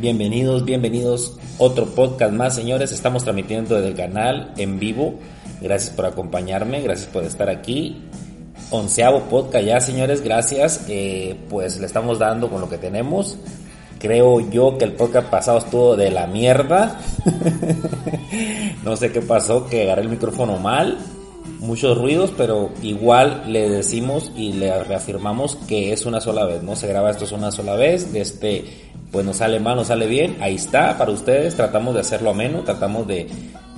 [0.00, 1.36] Bienvenidos, bienvenidos.
[1.58, 2.92] Otro podcast más, señores.
[2.92, 5.18] Estamos transmitiendo desde el canal en vivo.
[5.60, 8.04] Gracias por acompañarme, gracias por estar aquí.
[8.70, 10.84] Onceavo podcast ya, señores, gracias.
[10.88, 13.38] Eh, pues le estamos dando con lo que tenemos.
[13.98, 17.00] Creo yo que el podcast pasado estuvo de la mierda.
[18.84, 20.96] no sé qué pasó, que agarré el micrófono mal.
[21.58, 26.76] Muchos ruidos, pero igual le decimos y le reafirmamos que es una sola vez, ¿no?
[26.76, 28.14] Se graba esto es una sola vez.
[28.14, 28.64] Este,
[29.10, 30.36] pues nos sale mal, nos sale bien.
[30.40, 31.56] Ahí está para ustedes.
[31.56, 33.26] Tratamos de hacerlo ameno, tratamos de,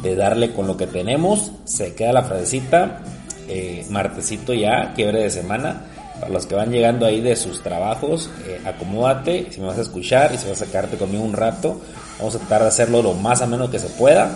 [0.03, 1.53] de darle con lo que tenemos.
[1.65, 3.01] Se queda la frasecita.
[3.49, 5.83] Eh, martesito ya, quiebre de semana.
[6.21, 9.83] Para los que van llegando ahí de sus trabajos, eh, acomódate, si me vas a
[9.83, 11.81] escuchar y si vas a quedarte conmigo un rato,
[12.19, 14.31] vamos a tratar de hacerlo lo más ameno que se pueda.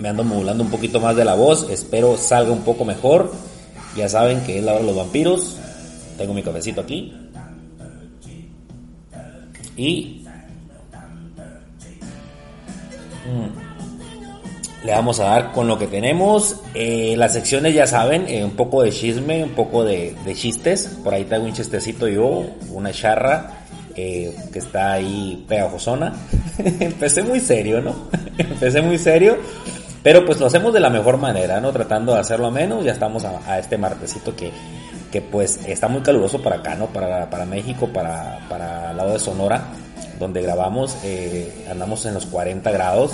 [0.00, 3.32] Me ando modulando un poquito más de la voz, espero salga un poco mejor.
[3.96, 5.56] Ya saben que es la hora de los vampiros.
[6.16, 7.12] Tengo mi cafecito aquí.
[9.76, 10.24] Y
[13.26, 16.56] mm, le vamos a dar con lo que tenemos.
[16.74, 20.98] Eh, las secciones ya saben, eh, un poco de chisme, un poco de, chistes.
[21.04, 26.14] Por ahí traigo un chistecito yo, una charra eh, que está ahí pegajosona.
[26.58, 28.08] Empecé muy serio, ¿no?
[28.38, 29.36] Empecé muy serio.
[30.02, 31.72] Pero pues lo hacemos de la mejor manera, ¿no?
[31.72, 32.84] Tratando de hacerlo menos.
[32.84, 34.50] Ya estamos a, este martesito que,
[35.12, 36.86] que pues está muy caluroso para acá, ¿no?
[36.86, 39.62] Para, para México, para, para el lado de Sonora,
[40.18, 40.96] donde grabamos.
[41.04, 43.12] Eh, andamos en los 40 grados.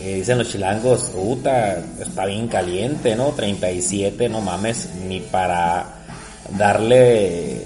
[0.00, 3.28] Eh, dicen los chilangos, puta, está bien caliente, ¿no?
[3.32, 5.84] 37, no mames, ni para
[6.56, 7.62] darle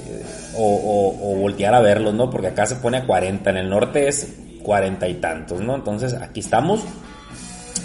[0.56, 2.28] o, o, o, voltear a verlos, ¿no?
[2.28, 4.28] Porque acá se pone a 40, en el norte es
[4.62, 5.76] 40 y tantos, ¿no?
[5.76, 6.80] Entonces aquí estamos.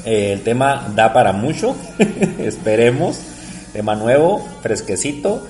[0.06, 1.76] Eh, el tema da para mucho,
[2.40, 3.20] esperemos.
[3.74, 5.48] Tema nuevo, fresquecito.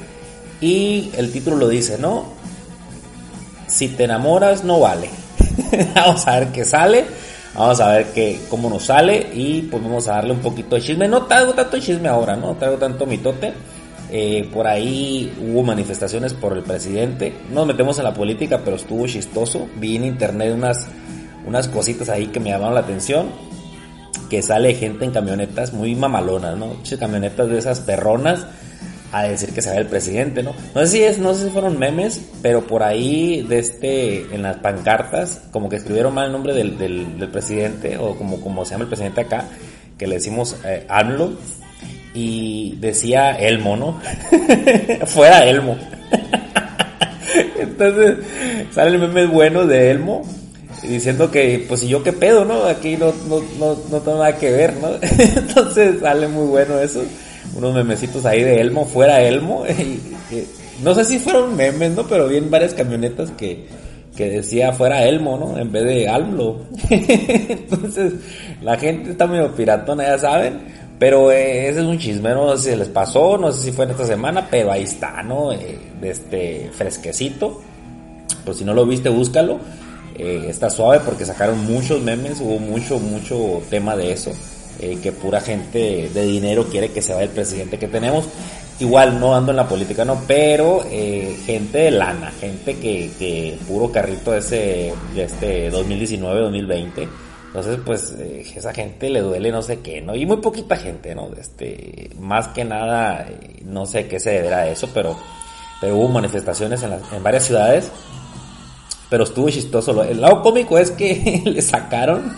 [0.61, 2.25] Y el título lo dice, ¿no?
[3.67, 5.09] Si te enamoras, no vale.
[5.95, 7.05] Vamos a ver qué sale.
[7.55, 10.81] Vamos a ver que, cómo nos sale y pues vamos a darle un poquito de
[10.81, 11.07] chisme.
[11.07, 13.53] No traigo tanto chisme ahora, no traigo tanto mitote.
[14.11, 17.33] Eh, por ahí hubo manifestaciones por el presidente.
[17.49, 19.67] No nos metemos en la política, pero estuvo chistoso.
[19.75, 20.87] Vi en internet unas,
[21.45, 23.27] unas cositas ahí que me llamaron la atención.
[24.33, 26.77] Que sale gente en camionetas muy mamalonas, ¿no?
[26.99, 28.47] Camionetas de esas perronas
[29.11, 30.55] a decir que se ve el presidente, ¿no?
[30.73, 34.41] No sé si es, no sé si fueron memes, pero por ahí de este, en
[34.41, 38.85] las pancartas, como que escribieron mal el nombre del, presidente, o como, como se llama
[38.85, 39.45] el presidente acá,
[39.99, 41.33] que le decimos eh, AMLO,
[42.15, 44.01] y decía Elmo, ¿no?
[45.05, 45.77] Fuera Elmo.
[47.59, 48.17] Entonces,
[48.71, 50.23] sale el meme bueno de Elmo,
[50.87, 52.65] diciendo que, pues, y yo qué pedo, ¿no?
[52.65, 54.89] Aquí no, no, no, no tengo nada que ver, ¿no?
[55.01, 57.01] Entonces, sale muy bueno eso
[57.55, 59.63] unos memecitos ahí de Elmo, fuera Elmo.
[60.83, 62.03] No sé si fueron memes, ¿no?
[62.07, 63.67] Pero vi en varias camionetas que,
[64.17, 65.57] que decía fuera Elmo, ¿no?
[65.57, 66.61] En vez de Almlo.
[66.89, 68.13] Entonces,
[68.61, 70.61] la gente está medio piratona, ya saben.
[70.97, 73.85] Pero eh, ese es un chisme, no sé si les pasó, no sé si fue
[73.85, 75.53] en esta semana, pero ahí está, ¿no?
[75.53, 77.61] Eh, este fresquecito.
[78.43, 79.59] Pues si no lo viste, búscalo.
[80.15, 84.31] Eh, está suave porque sacaron muchos memes, hubo mucho, mucho tema de eso
[84.79, 88.25] eh, que pura gente de dinero quiere que se vaya el presidente que tenemos.
[88.79, 93.57] Igual no ando en la política, no, pero eh, gente de lana, gente que, que
[93.67, 97.07] puro carrito ese de este 2019-2020.
[97.47, 100.15] Entonces, pues, eh, esa gente le duele no sé qué, ¿no?
[100.15, 101.29] Y muy poquita gente, ¿no?
[101.39, 105.15] Este, más que nada, eh, no sé qué se deberá a eso, pero,
[105.79, 107.91] pero hubo manifestaciones en, en varias ciudades
[109.13, 110.03] pero estuvo chistoso.
[110.03, 112.33] El lado cómico es que le sacaron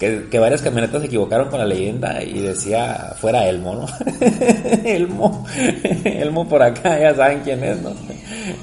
[0.00, 3.86] que, que, varias camionetas se equivocaron con la leyenda y decía fuera Elmo, ¿no?
[4.86, 5.44] Elmo,
[6.04, 7.92] Elmo por acá, ya saben quién es, ¿no?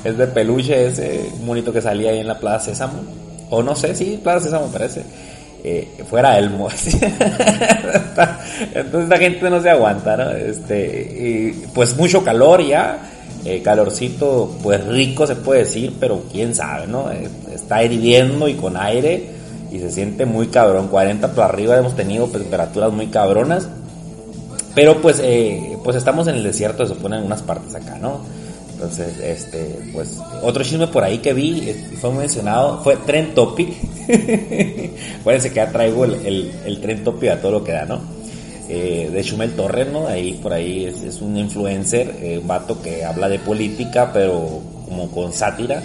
[0.04, 3.04] Es de peluche ese monito que salía ahí en la Plaza Sésamo.
[3.52, 5.04] O no sé, sí, Plaza Sésamo parece.
[5.64, 6.68] Eh, fuera Elmo.
[8.74, 10.31] Entonces la gente no se aguanta, ¿no?
[10.31, 13.12] Este, y pues mucho calor ya
[13.44, 17.10] eh, calorcito, pues rico se puede decir, pero quién sabe, ¿no?
[17.62, 19.30] Está hirviendo y con aire
[19.72, 20.88] y se siente muy cabrón.
[20.88, 23.68] 40 por arriba hemos tenido temperaturas muy cabronas.
[24.75, 28.22] Pero pues, eh, pues estamos en el desierto, se supone en unas partes acá, ¿no?
[28.74, 33.69] Entonces, este, pues, otro chisme por ahí que vi, fue mencionado, fue Trend Topic.
[35.19, 38.02] Acuérdense que ya traigo el, el, tren topi a todo lo que da, ¿no?
[38.69, 40.07] Eh, de Chumel Torres, ¿no?
[40.07, 45.12] Ahí por ahí es, un influencer, eh, un vato que habla de política, pero como
[45.12, 45.84] con sátira.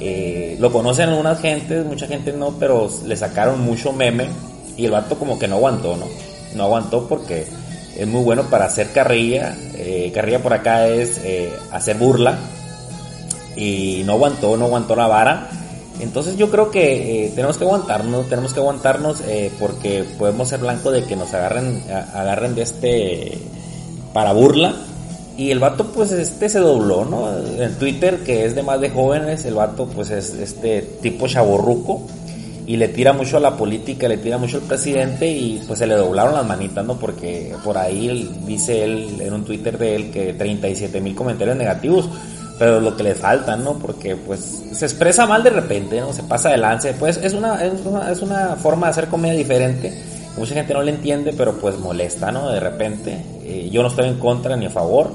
[0.00, 4.28] Eh, lo conocen algunas gentes, mucha gente no, pero le sacaron mucho meme
[4.76, 6.06] y el vato como que no aguantó, ¿no?
[6.54, 7.46] No aguantó porque
[7.96, 9.56] es muy bueno para hacer carrilla.
[10.12, 11.20] carrilla por acá es
[11.70, 12.38] hacer burla
[13.56, 15.48] y no aguantó, no aguantó la vara.
[16.00, 20.60] Entonces yo creo que eh, tenemos que aguantarnos, tenemos que aguantarnos eh, porque podemos ser
[20.60, 21.82] blanco de que nos agarren,
[22.14, 23.38] agarren de este
[24.12, 24.74] para burla.
[25.36, 27.28] Y el vato pues este se dobló, ¿no?
[27.60, 32.02] En Twitter, que es de más de jóvenes, el vato pues es este tipo chaborruco
[32.66, 35.86] y le tira mucho a la política, le tira mucho al presidente y pues se
[35.86, 36.96] le doblaron las manitas, ¿no?
[36.96, 42.08] Porque por ahí dice él en un Twitter de él que 37 mil comentarios negativos
[42.58, 43.78] pero lo que le falta, ¿no?
[43.78, 46.12] Porque pues se expresa mal de repente, ¿no?
[46.12, 49.92] Se pasa de lance, pues es una, es una, forma de hacer comedia diferente,
[50.36, 52.50] mucha gente no le entiende, pero pues molesta, ¿no?
[52.50, 55.10] De repente, eh, yo no estoy en contra ni a favor,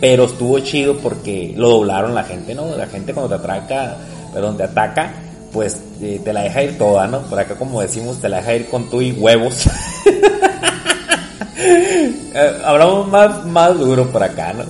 [0.00, 2.76] pero estuvo chido porque lo doblaron la gente, ¿no?
[2.76, 3.96] La gente cuando te atraca,
[4.32, 5.12] perdón, te ataca,
[5.52, 7.20] pues eh, te la deja ir toda, ¿no?
[7.22, 9.66] Por acá como decimos, te la deja ir con tú y huevos.
[12.36, 14.64] Eh, hablamos más, más duro por acá, ¿no?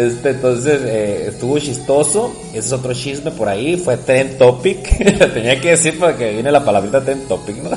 [0.00, 0.80] Este, entonces
[1.26, 2.32] estuvo chistoso.
[2.50, 3.76] Ese es otro chisme por ahí.
[3.76, 4.78] Fue Trend Topic.
[5.34, 7.70] Tenía que decir para que viene la palabrita Trend Topic, ¿no?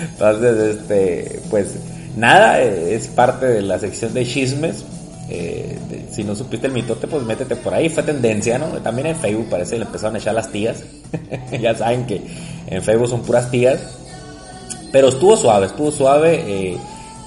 [0.00, 1.76] entonces, este, pues
[2.16, 4.84] nada, eh, es parte de la sección de chismes.
[5.30, 5.78] Eh,
[6.10, 7.88] si no supiste el mitote, pues métete por ahí.
[7.88, 8.66] Fue tendencia, ¿no?
[8.82, 10.82] También en Facebook parece que le empezaron a echar las tías.
[11.60, 12.22] ya saben que
[12.66, 13.80] en Facebook son puras tías.
[14.92, 16.78] Pero estuvo suave, estuvo suave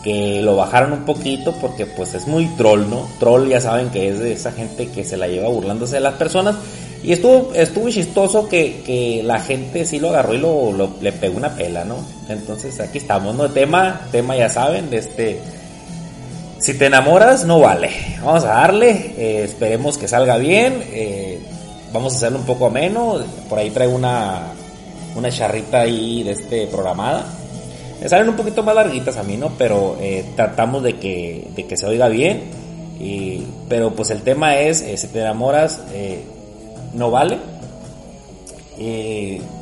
[0.04, 3.08] que lo bajaron un poquito porque pues es muy troll, ¿no?
[3.20, 6.14] Troll ya saben que es de esa gente que se la lleva burlándose de las
[6.14, 6.56] personas.
[7.04, 11.38] Y estuvo, estuvo chistoso que, que la gente sí lo agarró y lo, le pegó
[11.38, 11.98] una pela, ¿no?
[12.28, 13.50] Entonces aquí estamos, ¿no?
[13.50, 15.40] Tema, tema ya saben, de este...
[16.60, 17.92] Si te enamoras, no vale.
[18.24, 20.84] Vamos a darle, eh, esperemos que salga bien.
[20.92, 21.40] Eh,
[21.94, 23.20] vamos a hacerlo un poco ameno.
[23.48, 24.54] Por ahí traigo una,
[25.16, 27.28] una charrita ahí de este programada
[28.02, 29.52] me salen un poquito más larguitas a mí, ¿no?
[29.58, 32.44] Pero eh, tratamos de que, de que se oiga bien.
[33.00, 36.24] Y, pero pues el tema es, eh, si te enamoras, eh,
[36.98, 37.38] no vale.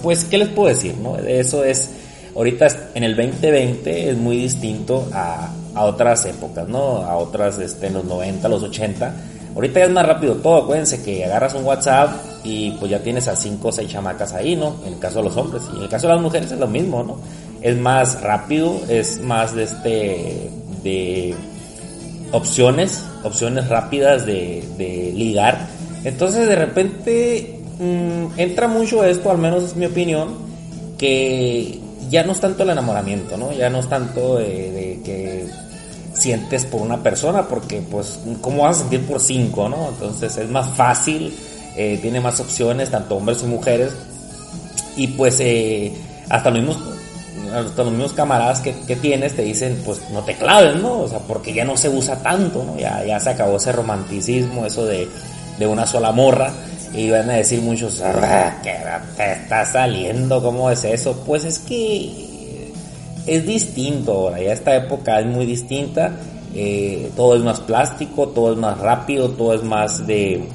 [0.02, 0.96] pues, ¿qué les puedo decir?
[0.98, 1.18] No?
[1.18, 1.92] Eso es,
[2.36, 6.98] ahorita en el 2020 es muy distinto a, a otras épocas, ¿no?
[7.04, 9.14] A otras, este, en los 90, los 80.
[9.54, 12.10] Ahorita ya es más rápido todo, acuérdense que agarras un WhatsApp
[12.44, 14.76] y pues ya tienes a 5 o 6 chamacas ahí, ¿no?
[14.86, 15.64] En el caso de los hombres.
[15.74, 17.18] Y en el caso de las mujeres es lo mismo, ¿no?
[17.66, 20.52] es más rápido, es más de este
[20.84, 21.34] de
[22.32, 25.68] opciones, opciones rápidas de, de ligar.
[26.06, 30.36] Entonces de repente mm, entra mucho esto, al menos es mi opinión,
[31.00, 31.80] que
[32.10, 33.52] ya no es tanto el enamoramiento, ¿no?
[33.52, 35.48] Ya no es tanto de, que
[36.14, 39.90] sientes por una persona, porque pues, ¿cómo vas a sentir por cinco, no?
[39.90, 41.34] Entonces es más fácil,
[41.76, 43.92] eh, tiene más opciones, tanto hombres y mujeres,
[44.96, 45.92] y pues eh,
[46.30, 46.78] hasta los mismos
[47.54, 51.02] hasta los mismos camaradas que, tienes te dicen, pues no te claves, ¿no?
[51.02, 52.78] O sea, porque ya no se usa tanto, ¿no?
[52.78, 55.08] Ya, ya se acabó ese romanticismo, eso de,
[55.60, 56.52] una sola morra.
[56.94, 58.74] Y van a decir muchos, ah, ¿qué
[59.18, 60.42] te está saliendo?
[60.42, 61.24] ¿Cómo es eso?
[61.26, 62.72] Pues es que
[63.26, 66.12] es distinto ahora, ya esta época es muy distinta.
[66.54, 70.46] Eh, todo es más plástico, todo es más rápido, todo es más de,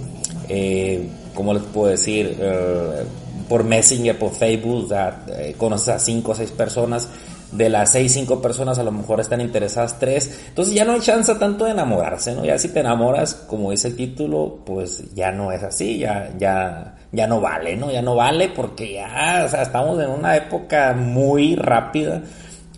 [0.49, 2.39] eh, ¿cómo les puedo decir?
[2.41, 3.05] Eh,
[3.51, 4.89] por Messenger, por Facebook,
[5.37, 7.09] eh, conoces a cinco o seis personas,
[7.53, 11.01] de las seis, cinco personas a lo mejor están interesadas tres, entonces ya no hay
[11.01, 12.45] chance tanto de enamorarse, ¿no?
[12.45, 16.97] Ya si te enamoras, como dice el título, pues ya no es así, ya, ya,
[17.13, 17.91] ya no vale, ¿no?
[17.91, 22.23] Ya no vale porque ya, o sea, estamos en una época muy rápida,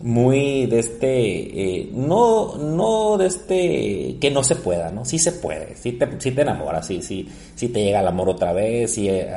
[0.02, 5.04] muy de este, eh, no, no de este, que no se pueda, ¿no?
[5.04, 8.30] Sí se puede, sí te, sí te enamoras, sí, sí, sí te llega el amor
[8.30, 9.32] otra vez, sí eh,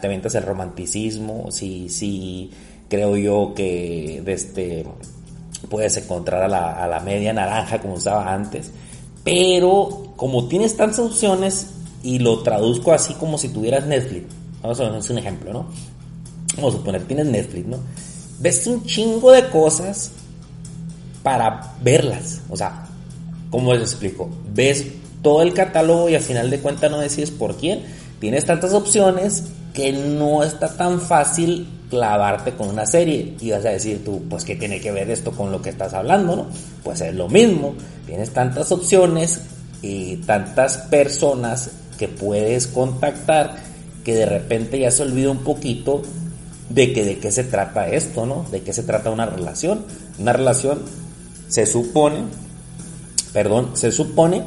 [0.00, 2.50] te aventas el romanticismo, sí, sí
[2.90, 4.84] creo yo que este,
[5.70, 8.70] puedes encontrar a la, a la media naranja como usaba antes,
[9.24, 11.68] pero como tienes tantas opciones
[12.02, 14.26] y lo traduzco así como si tuvieras Netflix,
[14.60, 15.66] vamos a hacer un ejemplo, ¿no?
[16.56, 17.78] Vamos a suponer, tienes Netflix, ¿no?
[18.40, 20.10] ves un chingo de cosas
[21.22, 22.40] para verlas.
[22.48, 22.86] O sea,
[23.50, 24.30] ¿cómo les explico?
[24.52, 24.86] Ves
[25.22, 27.84] todo el catálogo y al final de cuentas no decides por quién.
[28.18, 29.44] Tienes tantas opciones
[29.74, 33.34] que no está tan fácil clavarte con una serie.
[33.40, 35.92] Y vas a decir tú, pues ¿qué tiene que ver esto con lo que estás
[35.92, 36.36] hablando?
[36.36, 36.46] ¿no?
[36.82, 37.74] Pues es lo mismo.
[38.06, 39.40] Tienes tantas opciones
[39.82, 43.56] y tantas personas que puedes contactar
[44.04, 46.02] que de repente ya se olvida un poquito
[46.70, 48.46] de que de qué se trata esto, ¿no?
[48.50, 49.84] De qué se trata una relación.
[50.18, 50.80] Una relación
[51.48, 52.22] se supone,
[53.32, 54.44] perdón, se supone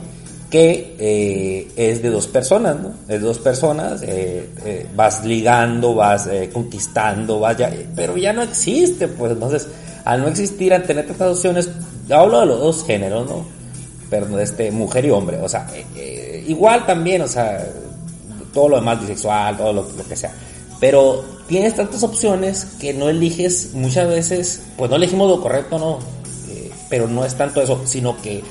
[0.53, 2.89] que eh, es de dos personas, ¿no?
[3.07, 8.43] Es de dos personas, eh, eh, vas ligando, vas conquistando, vas ya, pero ya no
[8.43, 9.67] existe, pues entonces,
[10.05, 11.71] al no existir, al tener estas opciones,
[12.07, 13.43] hablo de los dos géneros, ¿no?
[14.11, 15.67] Pero este, mujer y hombre, o sea,
[16.45, 17.67] igual también, o sea,
[18.53, 20.33] todo lo demás bisexual, todo lo que sea,
[20.79, 25.97] pero tienes tantas opciones que no eliges muchas veces, pues no elegimos lo correcto, no,
[26.91, 28.43] pero no es tanto eso, sino que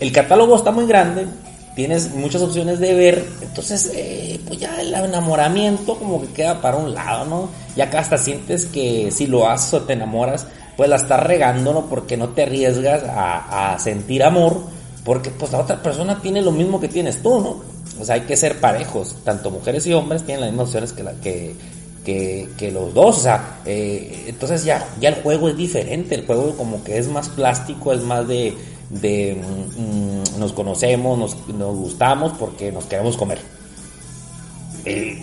[0.00, 1.26] el catálogo está muy grande,
[1.74, 6.78] tienes muchas opciones de ver, entonces eh, pues ya el enamoramiento como que queda para
[6.78, 7.48] un lado, ¿no?
[7.76, 11.72] Ya que hasta sientes que si lo haces o te enamoras, pues la estás regando,
[11.72, 11.86] ¿no?
[11.86, 14.62] Porque no te arriesgas a, sentir amor,
[15.04, 17.62] porque pues la otra persona tiene lo mismo que tienes tú, ¿no?
[18.00, 21.02] O sea, hay que ser parejos, tanto mujeres y hombres tienen las mismas opciones que,
[21.02, 26.24] la, que, los dos, o sea, eh, entonces ya, ya el juego es diferente, el
[26.24, 28.56] juego como que es más plástico, es más de,
[28.90, 33.38] de mm, nos conocemos, nos, nos, gustamos porque nos queremos comer.
[34.84, 35.18] Y,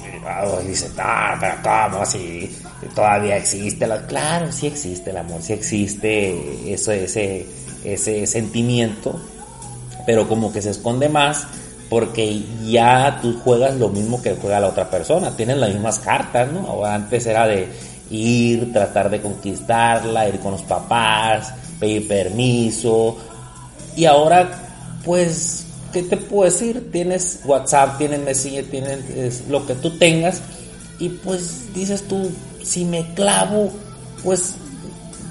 [0.68, 2.06] dice, ah, pero ¿cómo?
[2.06, 2.56] Si
[2.94, 4.06] todavía existe la...
[4.06, 7.46] Claro, sí existe el amor, sí existe eso, ese,
[7.84, 9.20] ese sentimiento,
[10.06, 11.48] pero como que se esconde más
[11.90, 16.52] porque ya tú juegas lo mismo que juega la otra persona, tienen las mismas cartas,
[16.52, 16.86] ¿no?
[16.86, 17.70] Antes era de
[18.10, 23.18] ir, tratar de conquistarla, ir con los papás, pedir permiso,
[23.98, 26.90] y ahora, pues, ¿qué te puedo decir?
[26.92, 30.42] Tienes WhatsApp, tienes Messenger, tienes lo que tú tengas,
[31.00, 32.32] y pues dices tú,
[32.64, 33.72] si me clavo,
[34.24, 34.56] pues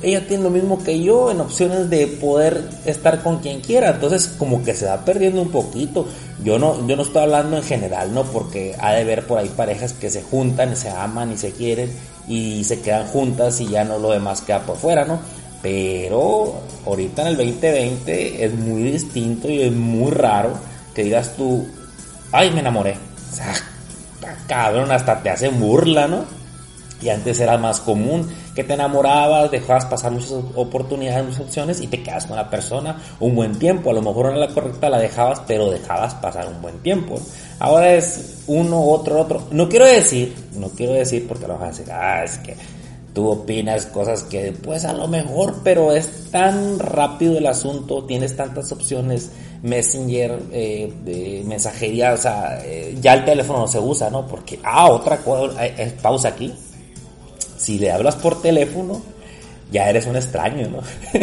[0.02, 3.90] ella tiene lo mismo que yo en opciones de poder estar con quien quiera.
[3.90, 6.06] Entonces, como que se va perdiendo un poquito.
[6.44, 8.24] Yo no, yo no estoy hablando en general, ¿no?
[8.24, 11.90] Porque ha de ver por ahí parejas que se juntan, se aman y se quieren
[12.28, 15.18] y se quedan juntas y ya no lo demás queda por fuera, ¿no?
[15.62, 20.52] Pero ahorita en el 2020 es muy distinto y es muy raro
[20.94, 21.66] que digas tú,
[22.32, 22.96] ay, me enamoré.
[23.32, 23.54] O sea,
[24.46, 26.24] cabrón, hasta te hacen burla, ¿no?
[27.02, 31.88] Y antes era más común que te enamorabas, dejabas pasar muchas oportunidades, muchas opciones y
[31.88, 33.90] te quedas con la persona un buen tiempo.
[33.90, 37.20] A lo mejor no era la correcta, la dejabas, pero dejabas pasar un buen tiempo.
[37.58, 39.46] Ahora es uno, otro, otro.
[39.50, 42.56] No quiero decir, no quiero decir porque lo vas a decir, ah, es que
[43.16, 48.36] tú opinas cosas que pues a lo mejor, pero es tan rápido el asunto, tienes
[48.36, 49.30] tantas opciones,
[49.62, 54.26] Messenger, eh, mensajería, o sea, eh, ya el teléfono no se usa, ¿no?
[54.26, 56.52] Porque, ah, otra cosa, eh, pausa aquí
[57.56, 59.00] si le hablas por teléfono,
[59.72, 60.82] ya eres un extraño, ¿no?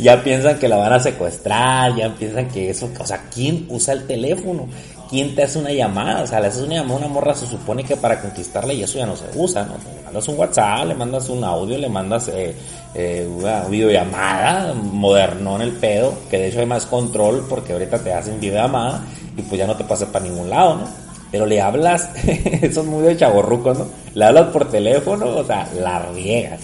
[0.00, 3.92] ya piensan que la van a secuestrar, ya piensan que eso, o sea, ¿quién usa
[3.92, 4.66] el teléfono?
[5.10, 6.22] ¿Quién te hace una llamada?
[6.22, 8.82] O sea, le haces una llamada a una morra, se supone que para conquistarla y
[8.82, 9.97] eso ya no se usa, ¿no?
[10.08, 12.56] Mandas un WhatsApp, le mandas un audio, le mandas eh,
[12.94, 17.98] eh, una videollamada moderno en el pedo, que de hecho hay más control porque ahorita
[17.98, 19.04] te hacen videollamada
[19.36, 20.88] y pues ya no te pasa para ningún lado, ¿no?
[21.30, 22.08] Pero le hablas,
[22.62, 23.86] eso es muy de chaborruco, ¿no?
[24.14, 26.60] Le hablas por teléfono, o sea, la riegas.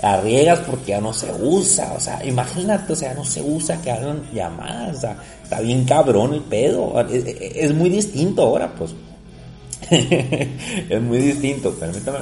[0.00, 3.82] La riegas porque ya no se usa, o sea, imagínate, o sea, no se usa
[3.82, 6.98] que hagan llamadas, o sea, está bien cabrón el pedo.
[7.06, 8.94] Es, muy distinto ahora, pues.
[9.90, 12.20] es muy distinto, permítame.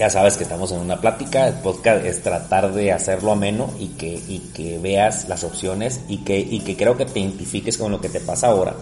[0.00, 3.88] Ya sabes que estamos en una plática, el podcast es tratar de hacerlo ameno y
[3.88, 7.92] que, y que veas las opciones y que, y que creo que te identifiques con
[7.92, 8.74] lo que te pasa ahora,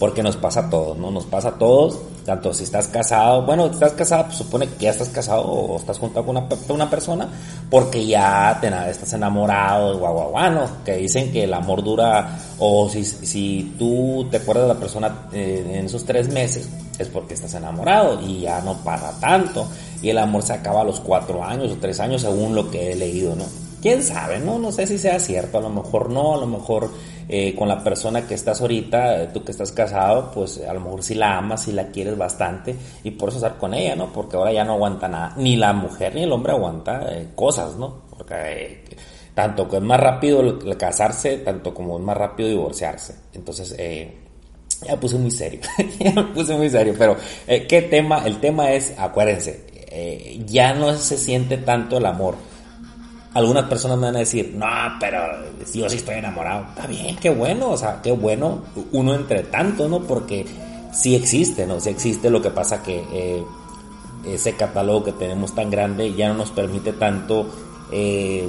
[0.00, 1.10] porque nos pasa a todos, ¿no?
[1.10, 4.92] Nos pasa a todos, tanto si estás casado, bueno, estás casado, pues supone que ya
[4.92, 6.38] estás casado o estás junto con
[6.70, 7.28] una, persona,
[7.68, 10.82] porque ya te, estás enamorado, guau, guau, ¿no?
[10.86, 15.28] Que dicen que el amor dura, o si, si tú te acuerdas de la persona
[15.34, 16.66] eh, en esos tres meses,
[16.98, 19.66] es porque estás enamorado y ya no pasa tanto
[20.00, 22.92] y el amor se acaba a los cuatro años o tres años según lo que
[22.92, 23.44] he leído, ¿no?
[23.82, 24.38] ¿Quién sabe?
[24.38, 26.90] No, no sé si sea cierto, a lo mejor no, a lo mejor
[27.32, 30.80] eh, con la persona que estás ahorita, eh, tú que estás casado, pues a lo
[30.80, 34.12] mejor si la amas, si la quieres bastante y por eso estar con ella, ¿no?
[34.12, 37.76] Porque ahora ya no aguanta nada, ni la mujer ni el hombre aguanta eh, cosas,
[37.76, 38.02] ¿no?
[38.10, 38.82] Porque
[39.32, 43.14] tanto que es más rápido el, casarse, tanto como es más rápido divorciarse.
[43.32, 43.76] Entonces,
[44.84, 45.60] ya puse muy serio,
[46.00, 48.24] ya me puse muy serio, pero ¿qué tema?
[48.26, 52.36] El tema es, acuérdense, eh, ya no se siente tanto el amor.
[53.32, 54.66] Algunas personas me van a decir, no,
[54.98, 55.18] pero
[55.72, 56.66] yo sí estoy enamorado.
[56.70, 60.00] Está bien, qué bueno, o sea, qué bueno uno entre tanto, ¿no?
[60.00, 60.44] Porque
[60.92, 61.78] sí existe, ¿no?
[61.78, 63.44] Sí existe, lo que pasa que eh,
[64.26, 67.46] ese catálogo que tenemos tan grande ya no nos permite tanto
[67.92, 68.48] eh,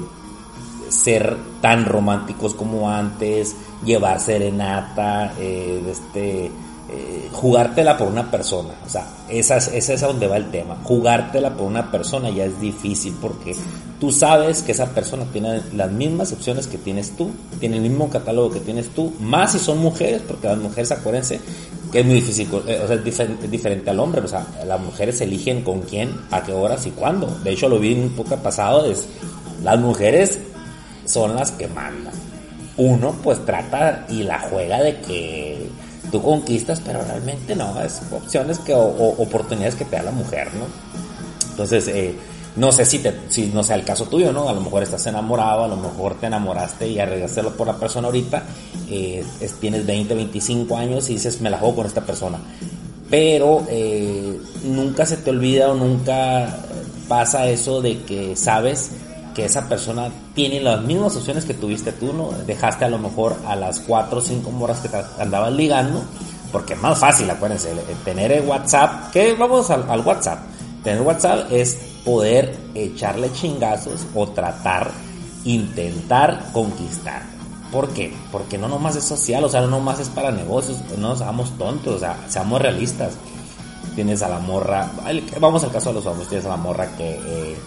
[0.90, 6.52] ser tan románticos como antes, llevar serenata, este
[6.94, 8.74] eh, jugártela por una persona.
[8.86, 10.78] O sea, esa es, esa donde va el tema.
[10.84, 13.56] Jugártela por una persona ya es difícil porque
[14.00, 18.10] tú sabes que esa persona tiene las mismas opciones que tienes tú, tiene el mismo
[18.10, 21.40] catálogo que tienes tú, más si son mujeres, porque las mujeres, acuérdense,
[21.92, 25.22] que es muy difícil, eh, o sea, es diferente, al hombre, o sea, las mujeres
[25.22, 27.28] eligen con quién, a qué horas y cuándo.
[27.44, 28.92] De hecho, lo vi en un poco pasado,
[29.64, 30.40] las mujeres
[31.06, 32.14] son las que mandan.
[32.78, 35.70] Uno pues trata y la juega de que
[36.12, 38.86] tú conquistas, pero realmente no, es opciones que, o,
[39.18, 40.66] oportunidades que te da la mujer, ¿no?
[41.52, 42.16] Entonces, eh,
[42.56, 44.50] no sé si, te, si no sea el caso tuyo, ¿no?
[44.50, 48.08] A lo mejor estás enamorado, a lo mejor te enamoraste y arriesgaste por la persona
[48.08, 48.44] ahorita,
[48.90, 49.24] eh,
[49.60, 52.40] tienes 20, 25 años y dices, me la juego con esta persona.
[53.10, 56.58] Pero eh, nunca se te olvida o nunca
[57.08, 58.92] pasa eso de que sabes
[59.34, 62.32] que esa persona tiene las mismas opciones que tuviste tú, ¿no?
[62.46, 66.04] Dejaste a lo mejor a las 4 o 5 moras que te andabas ligando,
[66.52, 67.74] porque es más fácil, acuérdense,
[68.04, 70.40] tener el WhatsApp, que vamos al, al WhatsApp,
[70.84, 74.92] tener WhatsApp es poder echarle chingazos o tratar,
[75.46, 77.24] intentar conquistar.
[77.72, 78.14] ¿Por qué?
[78.32, 81.96] Porque no nomás es social, o sea, no nomás es para negocios, no seamos tontos,
[81.96, 83.14] o sea, seamos realistas.
[83.96, 84.90] Tienes a la morra,
[85.40, 87.58] vamos al caso de los hombres, tienes a la morra que eh,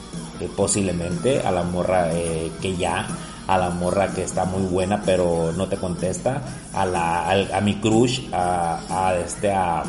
[0.56, 3.06] posiblemente, a la morra eh, que ya,
[3.46, 7.76] a la morra que está muy buena pero no te contesta, a, la, a, mi
[7.76, 9.82] crush, a, este, a,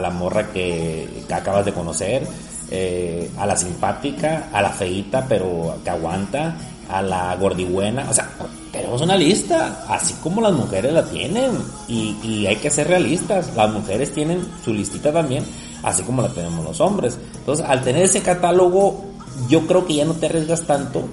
[0.00, 2.26] la morra que, acabas de conocer,
[2.70, 6.56] eh, a la simpática, a la feita pero que aguanta,
[6.88, 8.28] a la gordibuena, o sea,
[8.76, 11.52] tenemos una lista, así como las mujeres la tienen,
[11.88, 15.44] y, hay que ser realistas, las mujeres tienen su listita también,
[15.82, 17.18] así como la tenemos los hombres.
[17.36, 19.04] Entonces, al tener ese catálogo,
[19.48, 21.04] yo creo que ya no te arriesgas tanto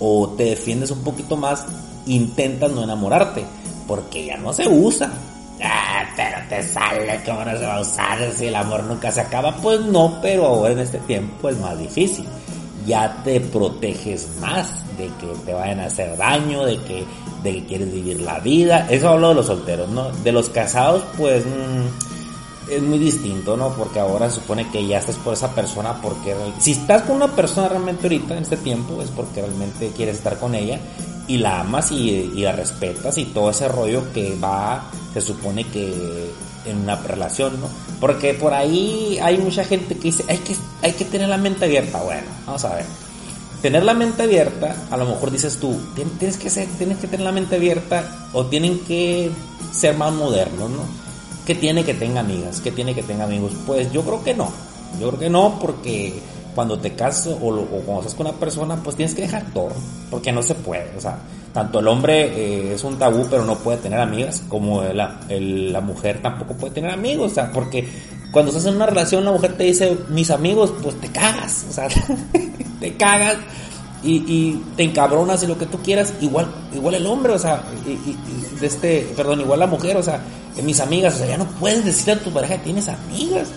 [0.00, 1.64] o te defiendes un poquito más,
[2.06, 3.44] intentas no enamorarte,
[3.86, 5.10] porque ya no se usa.
[5.62, 9.20] Ah, pero te sale que ahora se va a usar si el amor nunca se
[9.20, 9.56] acaba.
[9.56, 12.24] Pues no, pero ahora en este tiempo es más difícil.
[12.86, 17.04] Ya te proteges más de que te vayan a hacer daño, de que,
[17.42, 18.86] de que quieres vivir la vida.
[18.88, 20.10] Eso hablo de los solteros, ¿no?
[20.10, 21.44] De los casados, pues...
[21.44, 22.07] Mmm,
[22.70, 23.72] es muy distinto, ¿no?
[23.74, 27.34] Porque ahora se supone que ya estás por esa persona porque si estás con una
[27.34, 30.78] persona realmente ahorita en este tiempo es porque realmente quieres estar con ella
[31.26, 36.30] y la amas y, la respetas y todo ese rollo que va, se supone que
[36.64, 37.68] en una relación, ¿no?
[38.00, 41.64] Porque por ahí hay mucha gente que dice, hay que, hay que tener la mente
[41.64, 42.00] abierta.
[42.02, 42.84] Bueno, vamos a ver.
[43.62, 48.28] Tener la mente abierta, a lo mejor dices tú, tienes que tener la mente abierta
[48.32, 49.30] o tienen que
[49.72, 51.07] ser más modernos, ¿no?
[51.48, 52.60] ¿Qué tiene que tenga amigas?
[52.60, 53.52] ¿Qué tiene que tenga amigos?
[53.66, 54.52] Pues yo creo que no.
[55.00, 56.12] Yo creo que no porque
[56.54, 57.56] cuando te casas o,
[57.86, 59.72] cuando estás con una persona, pues tienes que dejar todo.
[60.10, 60.94] Porque no se puede.
[60.94, 61.20] O sea,
[61.54, 65.80] tanto el hombre eh, es un tabú, pero no puede tener amigas, como la, la
[65.80, 67.32] mujer tampoco puede tener amigos.
[67.32, 67.88] O sea, porque
[68.30, 71.64] cuando estás en una relación, la mujer te dice, mis amigos, pues te cagas.
[71.70, 71.88] O sea,
[72.80, 73.36] te cagas.
[74.02, 77.64] Y, y, te encabronas y lo que tú quieras, igual, igual el hombre, o sea,
[77.84, 80.22] y, de este, perdón, igual la mujer, o sea,
[80.62, 83.48] mis amigas, o sea, ya no puedes decir a tu pareja que tienes amigas,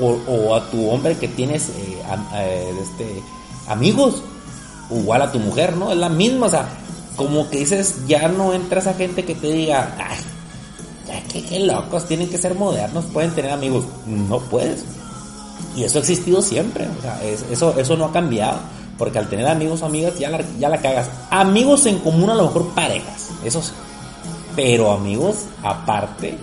[0.00, 1.98] o, a tu hombre que tienes eh,
[2.34, 3.22] eh, este,
[3.68, 4.22] amigos,
[4.90, 5.92] igual a tu mujer, ¿no?
[5.92, 6.68] Es la misma, o sea,
[7.16, 12.06] como que dices, ya no entra esa gente que te diga, ay, qué, qué locos,
[12.06, 14.84] tienen que ser modernos, pueden tener amigos, no puedes.
[15.74, 18.58] Y eso ha existido siempre, o sea, eso, eso no ha cambiado.
[18.98, 21.08] Porque al tener amigos o amigas ya la, ya la cagas.
[21.30, 23.72] Amigos en común a lo mejor parejas, eso sí.
[24.54, 26.38] Pero amigos aparte,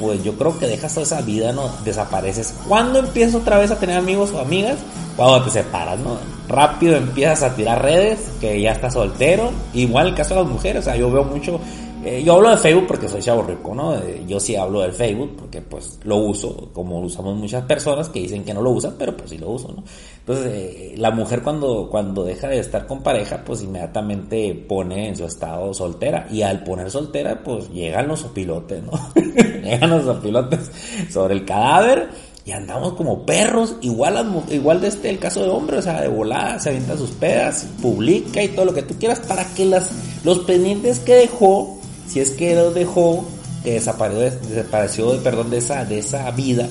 [0.00, 1.70] pues yo creo que dejas toda esa vida, ¿no?
[1.84, 2.54] Desapareces.
[2.66, 4.78] ¿Cuándo empiezas otra vez a tener amigos o amigas?
[5.16, 6.16] Cuando te separas, ¿no?
[6.48, 9.52] Rápido empiezas a tirar redes, que ya estás soltero.
[9.72, 11.60] Igual el caso de las mujeres, o sea, yo veo mucho
[12.04, 13.94] eh, yo hablo de Facebook porque soy chavo rico, ¿no?
[13.94, 18.08] Eh, yo sí hablo del Facebook porque pues lo uso, como lo usamos muchas personas
[18.08, 19.84] que dicen que no lo usan, pero pues sí lo uso, ¿no?
[20.18, 25.16] Entonces, eh, la mujer cuando, cuando deja de estar con pareja, pues inmediatamente pone en
[25.16, 26.26] su estado soltera.
[26.30, 28.92] Y al poner soltera, pues llegan los opilotes, ¿no?
[29.62, 30.70] llegan los opilotes
[31.10, 32.08] sobre el cadáver
[32.44, 36.08] y andamos como perros, igual, igual de este el caso de hombre, o sea, de
[36.08, 39.90] volada, se avienta sus pedas, publica y todo lo que tú quieras para que las,
[40.24, 41.78] los pendientes que dejó
[42.12, 43.24] si es que lo dejó,
[43.64, 46.68] que desapareció, desapareció perdón, de esa, de esa vida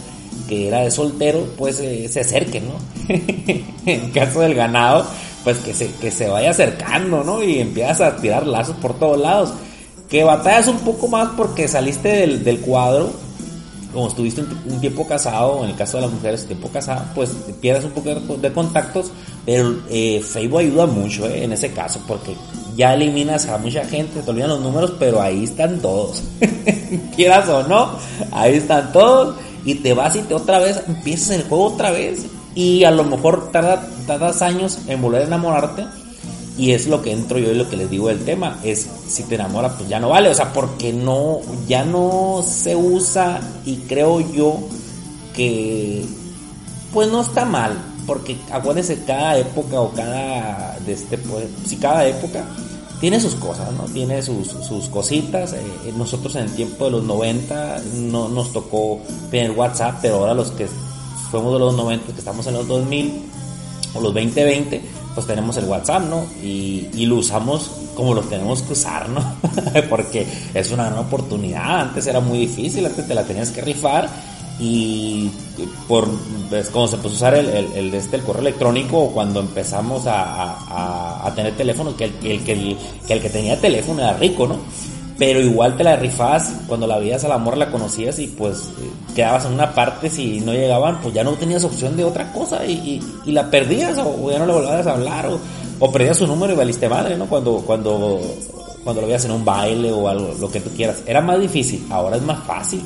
[0.47, 2.75] que era de soltero, pues eh, se acerquen, ¿no?
[3.85, 5.05] en caso del ganado,
[5.43, 7.43] pues que se, que se vaya acercando, ¿no?
[7.43, 9.53] Y empiezas a tirar lazos por todos lados.
[10.09, 13.13] Que batallas un poco más porque saliste del, del cuadro,
[13.93, 17.85] como estuviste un, tiempo casado, en el caso de las mujeres, tiempo casado, pues pierdes
[17.85, 19.11] un poco de, contactos,
[19.45, 22.35] pero eh, Facebook ayuda mucho eh, en ese caso, porque
[22.75, 26.23] ya eliminas a mucha gente, te olvidan los números, pero ahí están todos.
[27.15, 27.91] Quieras o no,
[28.31, 29.35] ahí están todos.
[29.63, 32.25] Y te vas y te otra vez empiezas el juego otra vez.
[32.55, 35.85] Y a lo mejor tarda, tardas años en volver a enamorarte.
[36.57, 38.59] Y es lo que entro yo y lo que les digo del tema.
[38.63, 40.29] Es si te enamoras, pues ya no vale.
[40.29, 43.41] O sea, porque no, ya no se usa.
[43.65, 44.59] Y creo yo
[45.33, 46.05] que
[46.93, 52.05] pues no está mal porque acuérdense cada época o cada de este pues si cada
[52.07, 52.43] época
[52.99, 57.03] tiene sus cosas no tiene sus, sus cositas eh, nosotros en el tiempo de los
[57.03, 60.67] 90 no nos tocó tener WhatsApp pero ahora los que
[61.29, 63.21] fuimos de los 90 que estamos en los 2000
[63.93, 64.81] o los 2020
[65.13, 69.21] pues tenemos el WhatsApp no y, lo usamos como lo tenemos que usar no
[69.89, 71.81] porque es una gran oportunidad.
[71.81, 74.09] Antes era muy difícil antes te la tenías que rifar
[74.59, 75.29] y
[75.87, 76.07] por
[76.49, 81.55] pues, cuando se puso a usar el, este, el correo electrónico cuando empezamos a, tener
[81.55, 84.57] teléfono que el, que el, que el que tenía teléfono era rico no
[85.17, 88.69] pero igual te la rifabas cuando la veías al amor la conocías y pues
[89.15, 92.65] quedabas en una parte si no llegaban pues ya no tenías opción de otra cosa
[92.65, 95.39] y, y, la perdías o ya no le volvías a hablar o,
[95.79, 98.21] o perdías su número y valiste madre no cuando cuando
[98.83, 101.85] cuando lo veías en un baile o algo lo que tú quieras era más difícil
[101.89, 102.81] ahora es más fácil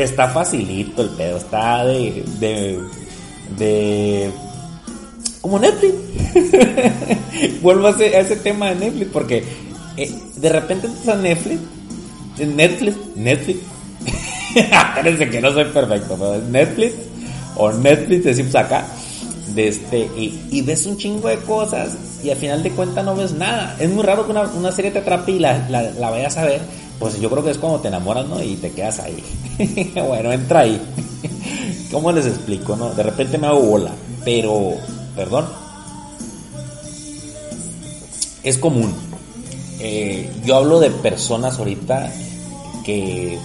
[0.00, 2.80] está facilito el pedo, está de, de,
[3.58, 4.30] de
[5.42, 5.94] como Netflix.
[7.62, 9.44] Vuelvo a ese, a ese, tema de Netflix porque
[9.96, 11.60] eh, de repente entras a Netflix,
[12.38, 13.60] Netflix, Netflix.
[14.96, 16.94] Espérense que no soy perfecto, pero Netflix
[17.56, 18.86] o Netflix decimos acá.
[19.54, 23.32] De este, y, ves un chingo de cosas y al final de cuentas no ves
[23.32, 23.76] nada.
[23.78, 26.44] Es muy raro que una, una serie te atrape y la, la, la vayas a
[26.44, 26.60] ver
[27.02, 28.40] pues yo creo que es cuando te enamoras, ¿no?
[28.40, 29.22] Y te quedas ahí.
[30.06, 30.80] bueno, entra ahí.
[31.90, 32.94] ¿Cómo les explico, no?
[32.94, 33.90] De repente me hago bola,
[34.24, 34.74] pero,
[35.16, 35.46] perdón,
[38.44, 38.94] es común.
[39.80, 42.12] Eh, yo hablo de personas ahorita
[42.84, 43.36] que,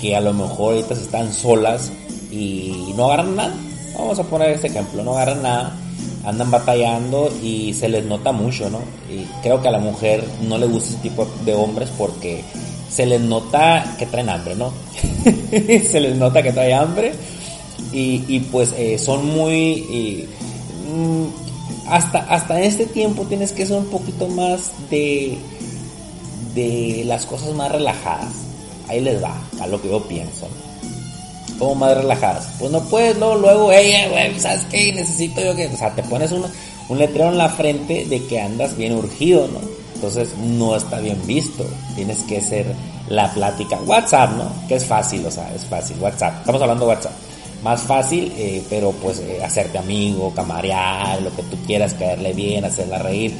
[0.00, 1.92] que a lo mejor ahorita están solas
[2.30, 3.54] y no agarran nada.
[3.96, 5.76] Vamos a poner este ejemplo, no agarran nada
[6.24, 8.80] andan batallando y se les nota mucho, ¿no?
[9.10, 12.44] Y creo que a la mujer no le gusta ese tipo de hombres porque
[12.90, 14.72] se les nota que traen hambre, ¿no?
[15.50, 17.12] se les nota que traen hambre
[17.92, 20.28] y, pues eh, son muy...
[20.94, 21.26] Mm,
[21.88, 25.38] hasta, hasta este tiempo tienes que ser un poquito más de,
[26.54, 28.47] de las cosas más relajadas.
[28.88, 30.48] Ahí les va, a lo que yo pienso.
[31.58, 32.48] como más relajadas.
[32.58, 34.92] Pues no puedes luego, luego, hey, güey, ¿sabes qué?
[34.92, 36.44] Necesito yo que, o sea, te pones un,
[36.88, 39.60] un letrero en la frente de que andas bien urgido, ¿no?
[39.94, 41.66] Entonces no está bien visto.
[41.96, 42.66] Tienes que ser
[43.08, 43.80] la plática.
[43.84, 44.68] WhatsApp, ¿no?
[44.68, 45.96] Que es fácil, o sea, es fácil.
[46.00, 46.38] WhatsApp.
[46.38, 47.12] Estamos hablando de WhatsApp.
[47.64, 52.64] Más fácil, eh, pero pues eh, hacerte amigo, camarear, lo que tú quieras, caerle bien,
[52.64, 53.34] hacerla reír.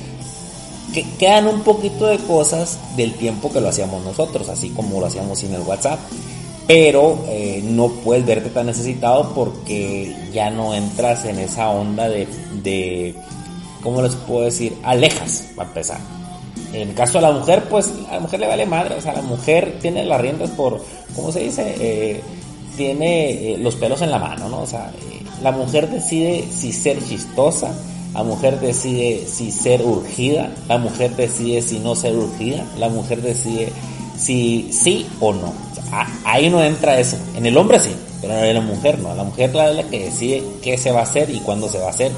[0.93, 5.07] Que quedan un poquito de cosas del tiempo que lo hacíamos nosotros, así como lo
[5.07, 6.01] hacíamos sin el WhatsApp
[6.69, 12.29] pero eh, no puedes verte tan necesitado porque ya no entras en esa onda de,
[12.63, 13.15] de
[13.83, 14.77] ¿cómo les puedo decir?
[14.83, 15.99] Alejas, para empezar.
[16.75, 19.15] En el caso de la mujer, pues a la mujer le vale madre, o sea,
[19.15, 20.85] la mujer tiene las riendas por,
[21.17, 21.75] ¿cómo se dice?
[21.81, 22.21] Eh,
[22.77, 24.61] tiene eh, los pelos en la mano, ¿no?
[24.61, 24.93] O sea,
[25.43, 27.73] la mujer decide si ser chistosa,
[28.19, 33.23] la mujer decide si ser urgida, la mujer decide si no ser urgida, la mujer
[33.23, 33.73] decide
[34.19, 35.55] si sí o no.
[36.25, 37.17] ahí no entra eso.
[37.37, 39.15] En el hombre sí, pero en la mujer no.
[39.15, 41.87] La mujer es la que decide qué se va a hacer y cuándo se va
[41.87, 42.11] a hacer.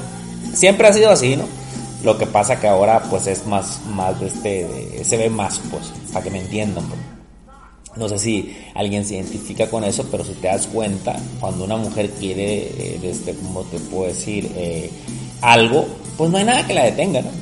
[0.55, 1.43] Siempre ha sido así, ¿no?
[2.03, 5.93] Lo que pasa que ahora pues es más, más de este, se ve más, pues,
[6.11, 6.83] para que me entiendan.
[6.87, 6.99] Pues.
[7.95, 11.77] No sé si alguien se identifica con eso, pero si te das cuenta, cuando una
[11.77, 14.89] mujer quiere, eh, este, como te puedo decir, eh,
[15.41, 17.41] algo, pues no hay nada que la detenga, ¿no?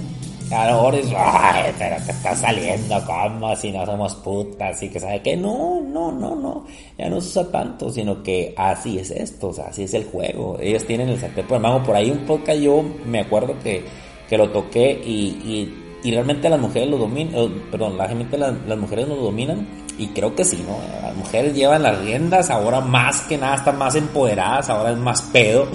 [0.51, 4.89] a lo mejor dices, ay, pero te está saliendo como si no somos putas y
[4.89, 6.65] que sabe que no, no, no, no,
[6.97, 10.05] ya no se usa tanto, sino que así es esto, o sea, así es el
[10.05, 10.57] juego.
[10.59, 13.83] Ellos tienen el sartén por el por ahí un podcast yo me acuerdo que,
[14.27, 15.71] que lo toqué y,
[16.03, 20.33] y, realmente las mujeres lo dominan, perdón, la gente, las mujeres lo dominan y creo
[20.33, 20.77] que sí, ¿no?
[21.01, 25.21] Las mujeres llevan las riendas, ahora más que nada están más empoderadas, ahora es más
[25.23, 25.67] pedo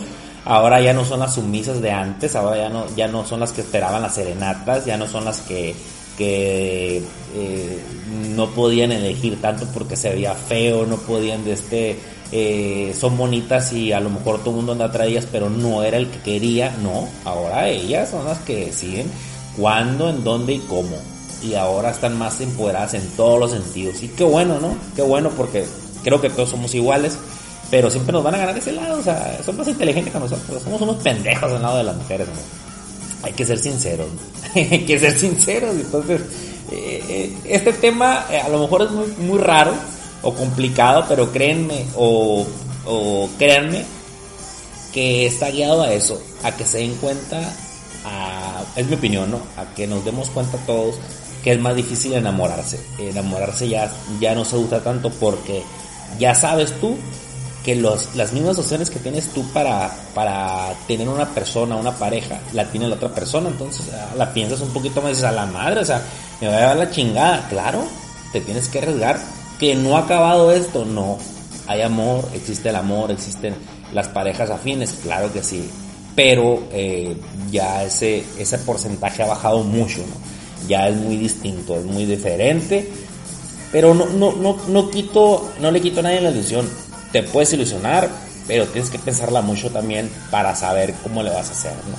[0.45, 3.53] ahora ya no son las sumisas de antes, ahora ya no, ya no son las
[3.53, 5.75] que esperaban las serenatas, ya no son las que,
[6.19, 7.03] que
[7.35, 7.83] eh,
[8.35, 11.99] no podían elegir tanto porque se veía feo, no podían de este,
[12.33, 15.49] eh, son bonitas y a lo mejor todo el mundo anda atrás de ellas, pero
[15.49, 19.11] no era el que quería, no, ahora ellas son las que deciden
[19.57, 20.97] cuándo, en dónde y cómo.
[21.43, 24.03] Y ahora están más empoderadas en todos los sentidos.
[24.03, 24.77] Y qué bueno, ¿no?
[24.97, 25.67] Qué bueno porque
[26.03, 27.19] creo que todos somos iguales
[27.71, 30.63] pero siempre nos van a ganar ese lado, o sea, son más inteligentes que nosotros,
[30.63, 32.29] somos unos pendejos al lado de las mujeres,
[33.23, 34.09] Hay que ser sinceros,
[34.55, 35.75] hay que ser sinceros.
[35.75, 36.21] Entonces,
[36.71, 39.73] eh, este tema a lo mejor es muy, muy raro
[40.23, 42.47] o complicado, pero créanme o,
[42.87, 43.85] o créanme
[44.93, 47.41] que está guiado a eso, a que se den cuenta,
[48.05, 49.39] a, es mi opinión, ¿no?
[49.57, 50.97] A que nos demos cuenta todos
[51.45, 52.81] que es más difícil enamorarse.
[52.99, 55.63] Enamorarse ya, ya no se usa tanto porque
[56.19, 56.97] ya sabes tú
[57.65, 62.39] que los, las mismas opciones que tienes tú para, para tener una persona, una pareja,
[62.53, 63.49] la tiene la otra persona.
[63.49, 66.03] Entonces ah, la piensas un poquito más a la madre, o sea,
[66.43, 67.49] me va a dar la chingada.
[67.49, 67.83] Claro,
[68.33, 69.19] te tienes que arriesgar.
[69.59, 71.17] Que no ha acabado esto, no.
[71.67, 73.55] Hay amor, existe el amor, existen
[73.95, 75.71] las parejas afines, claro que sí.
[76.15, 77.17] Pero eh,
[77.51, 80.03] ya ese, ese porcentaje ha bajado mucho.
[80.69, 82.91] Ya es muy distinto, es muy diferente.
[83.73, 86.69] Pero no, no, no, no quito, no le quito a nadie la ilusión
[87.15, 88.11] te puedes ilusionar,
[88.49, 91.97] pero tienes que pensarla mucho también para saber cómo le vas a hacer, ¿no?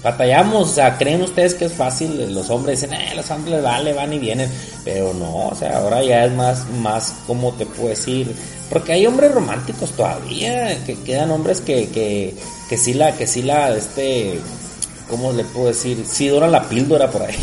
[0.00, 3.92] Batallamos, o sea, creen ustedes que es fácil, los hombres dicen, eh, los hombres vale,
[3.92, 4.48] van y vienen,
[4.84, 8.32] pero no, o sea, ahora ya es más, más, ¿cómo te puedo decir?
[8.70, 12.36] Porque hay hombres románticos todavía, que quedan hombres que, que,
[12.68, 14.38] que sí la, que sí la, este,
[15.12, 16.06] ¿cómo le puedo decir?
[16.08, 17.36] Sí doran la píldora por ahí.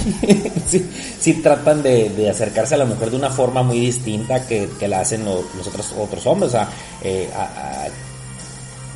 [1.20, 5.24] sí, tratan de, acercarse a la mujer de una forma muy distinta que, la hacen
[5.24, 6.50] los, otros, otros hombres.
[6.50, 6.68] O sea,
[7.04, 7.30] eh,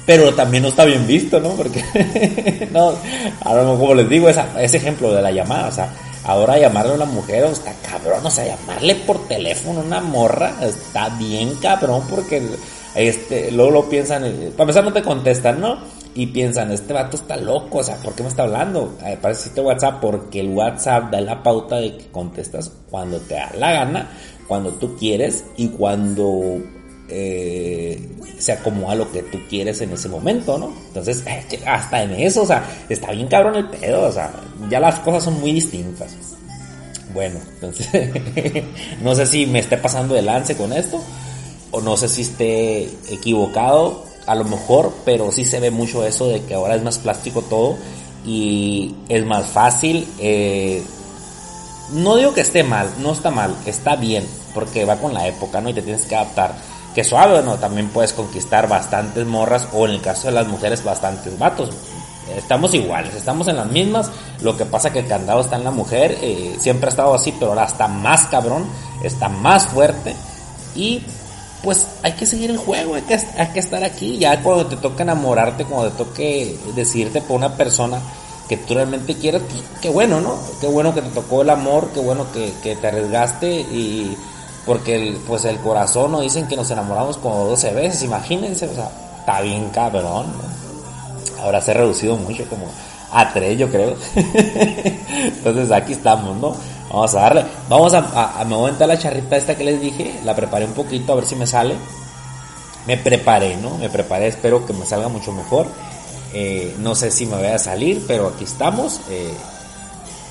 [0.07, 1.49] pero también no está bien visto, ¿no?
[1.49, 1.83] Porque,
[2.73, 2.93] no,
[3.41, 5.89] ahora como les digo, ese ejemplo de la llamada, o sea,
[6.23, 10.55] ahora llamarle a una mujer, está cabrón, o sea, llamarle por teléfono a una morra,
[10.63, 12.41] está bien cabrón, porque
[12.95, 16.02] este, luego lo piensan, eh, para empezar no te contestan, ¿no?
[16.15, 18.97] Y piensan, este vato está loco, o sea, ¿por qué me está hablando?
[19.03, 23.35] Eh, parece este WhatsApp porque el WhatsApp da la pauta de que contestas cuando te
[23.35, 24.09] da la gana,
[24.47, 26.61] cuando tú quieres y cuando
[27.09, 30.71] eh, se acomoda lo que tú quieres en ese momento, ¿no?
[30.87, 34.31] Entonces, eh, hasta en eso, o sea, está bien cabrón el pedo, o sea,
[34.69, 36.15] ya las cosas son muy distintas.
[37.13, 37.87] Bueno, entonces,
[39.01, 41.01] no sé si me esté pasando de lance con esto,
[41.71, 46.27] o no sé si esté equivocado, a lo mejor, pero sí se ve mucho eso
[46.27, 47.77] de que ahora es más plástico todo
[48.25, 50.07] y es más fácil.
[50.19, 50.83] Eh,
[51.91, 55.61] no digo que esté mal, no está mal, está bien, porque va con la época,
[55.61, 55.69] ¿no?
[55.69, 56.53] Y te tienes que adaptar.
[56.95, 57.55] Que suave, ¿no?
[57.57, 61.71] También puedes conquistar bastantes morras o en el caso de las mujeres bastantes vatos.
[62.37, 64.09] Estamos iguales, estamos en las mismas.
[64.41, 67.33] Lo que pasa que el candado está en la mujer, eh, siempre ha estado así,
[67.37, 68.65] pero ahora está más cabrón,
[69.03, 70.15] está más fuerte.
[70.75, 71.01] Y
[71.63, 74.17] pues hay que seguir el juego, hay que, hay que estar aquí.
[74.17, 77.99] Ya cuando te toca enamorarte, cuando te toque decidirte por una persona
[78.49, 80.37] que tú realmente quieras, pues, qué bueno, ¿no?
[80.59, 84.17] Qué bueno que te tocó el amor, qué bueno que, te arriesgaste y
[84.65, 88.75] porque el, pues el corazón nos dicen que nos enamoramos como 12 veces, imagínense, o
[88.75, 90.25] sea, está bien cabrón.
[91.41, 92.65] Ahora se ha reducido mucho, como
[93.11, 93.95] a 3 yo creo.
[94.15, 96.55] Entonces aquí estamos, ¿no?
[96.93, 97.43] Vamos a darle.
[97.67, 100.19] Vamos a, a, me voy a la charrita esta que les dije.
[100.23, 101.75] La preparé un poquito a ver si me sale.
[102.85, 103.77] Me preparé, ¿no?
[103.79, 105.65] Me preparé, espero que me salga mucho mejor.
[106.33, 109.01] Eh, no sé si me voy a salir, pero aquí estamos.
[109.09, 109.33] Eh,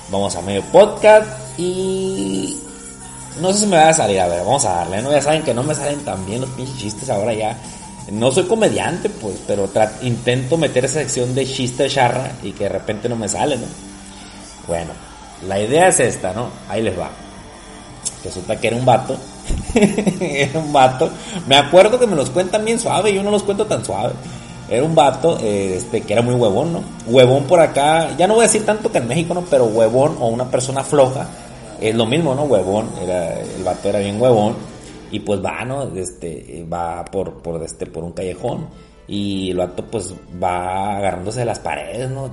[0.09, 2.57] vamos a medio podcast y
[3.41, 4.21] no sé si me va a salir.
[4.21, 5.11] A ver, vamos a darle, ¿no?
[5.11, 7.57] Ya saben que no me salen tan bien los pinches chistes ahora ya.
[8.09, 9.69] No soy comediante, pues, pero
[10.01, 13.65] intento meter esa sección de chiste charra y que de repente no me sale, ¿no?
[14.67, 14.91] Bueno,
[15.47, 16.47] la idea es esta, ¿no?
[16.69, 17.09] Ahí les va.
[18.23, 19.17] Resulta que era un vato.
[20.21, 21.09] era un vato.
[21.47, 24.13] Me acuerdo que me los cuentan bien suave, yo no los cuento tan suave.
[24.69, 26.83] Era un vato eh, este, que era muy huevón, ¿no?
[27.07, 29.41] Huevón por acá, ya no voy a decir tanto que en México, ¿no?
[29.41, 31.27] Pero huevón o una persona floja
[31.81, 32.43] es lo mismo, ¿no?
[32.43, 34.55] Huevón, era, el vato era bien huevón.
[35.11, 35.83] Y pues va, ¿no?
[35.95, 38.67] Este, va por, por, este, por un callejón.
[39.05, 42.31] Y el vato pues va agarrándose de las paredes, ¿no?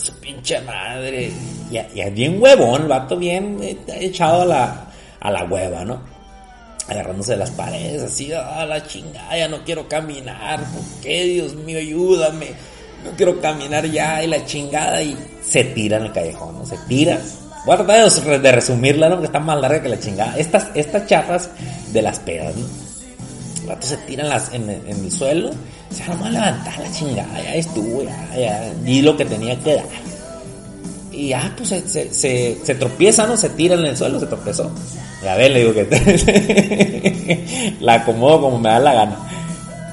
[0.00, 1.30] Su pinche madre.
[1.70, 4.86] Y, es bien huevón, el vato bien eh, echado a la,
[5.20, 6.00] a la hueva, ¿no?
[6.88, 11.24] Agarrándose de las paredes, así, a la chingada, ya no quiero caminar, ¿por qué?
[11.24, 12.48] Dios mío, ayúdame.
[13.04, 16.66] No quiero caminar ya, y la chingada, y se tira en el callejón, ¿no?
[16.66, 17.18] Se tira.
[17.64, 19.16] Voy a tratar de, resumirla, ¿no?
[19.16, 20.36] Porque está más larga que la chingada.
[20.36, 21.50] Estas, estas charras
[21.92, 22.81] de las pedas, ¿no?
[23.62, 25.52] El vato se tira en, las, en, en el suelo
[25.92, 29.76] se vamos a levantar la chingada, ya estuvo, ya, ya, di lo que tenía que
[29.76, 29.84] dar.
[31.12, 33.36] Y ya, pues se, se, se, tropieza, ¿no?
[33.36, 34.70] Se tira en el suelo, se tropezó.
[35.22, 39.16] Ya ver, le digo que la acomodo como me da la gana.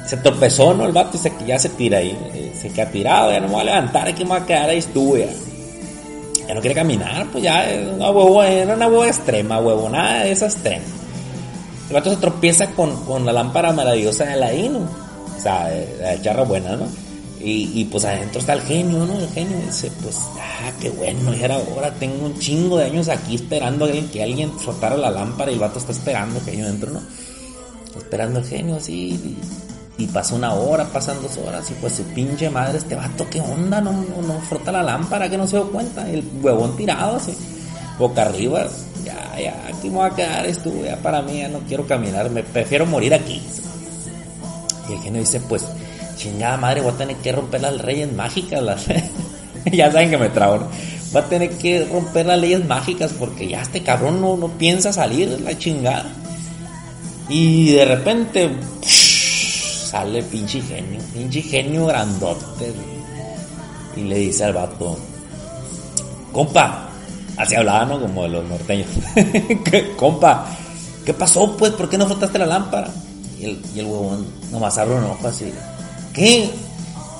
[0.05, 0.85] Se tropezó, ¿no?
[0.85, 2.17] El vato y se, ya se tira ahí.
[2.33, 4.69] Eh, se queda tirado, ya no me voy a levantar, aquí me voy a quedar,
[4.69, 5.27] ahí estuvo, ya.
[6.47, 10.31] Ya no quiere caminar, pues ya, una huevo, era una huevo extrema, huevo, nada de
[10.31, 10.83] esa extrema.
[11.89, 14.79] El vato se tropieza con, con la lámpara maravillosa de la ¿no?
[14.79, 15.69] o sea,
[16.01, 16.85] la charra buena, ¿no?
[17.41, 19.17] Y, pues adentro está el genio, ¿no?
[19.17, 23.07] El genio dice, pues, ah, qué bueno, ya era hora, tengo un chingo de años
[23.07, 26.65] aquí esperando a que alguien frotara la lámpara y el vato está esperando el genio
[26.65, 27.01] dentro, ¿no?
[27.97, 29.37] Esperando el genio así,
[29.97, 33.39] y, pasa una hora, pasan dos horas, y pues su pinche madre, este vato, ¿qué
[33.39, 33.79] onda?
[33.79, 37.33] No, no, frota la lámpara, que no se dio cuenta, el huevón tirado así,
[37.97, 38.67] boca arriba,
[39.03, 42.29] ya, ya, aquí me voy a quedar, estuvo ya para mí, ya no quiero caminar,
[42.29, 43.41] me prefiero morir aquí.
[44.89, 45.65] Y el genio dice, pues,
[46.15, 48.61] chingada madre, voy a tener que romper las leyes mágicas.
[48.61, 48.85] Las...
[49.71, 50.67] ya saben que me trago.
[51.11, 54.93] Voy a tener que romper las leyes mágicas porque ya este cabrón no, no piensa
[54.93, 56.11] salir la chingada.
[57.29, 58.49] Y de repente
[58.81, 62.73] sale pinche genio, pinche genio grandote.
[63.95, 64.97] Y le dice al vato,
[66.31, 66.88] compa,
[67.39, 67.99] así hablaba, ¿no?
[67.99, 68.87] Como de los norteños.
[69.95, 70.45] compa,
[71.05, 71.71] ¿qué pasó pues?
[71.71, 72.89] ¿Por qué no frotaste la lámpara?
[73.39, 75.51] Y el, y el huevón nomás abre un ojo así.
[76.13, 76.49] ¿Qué?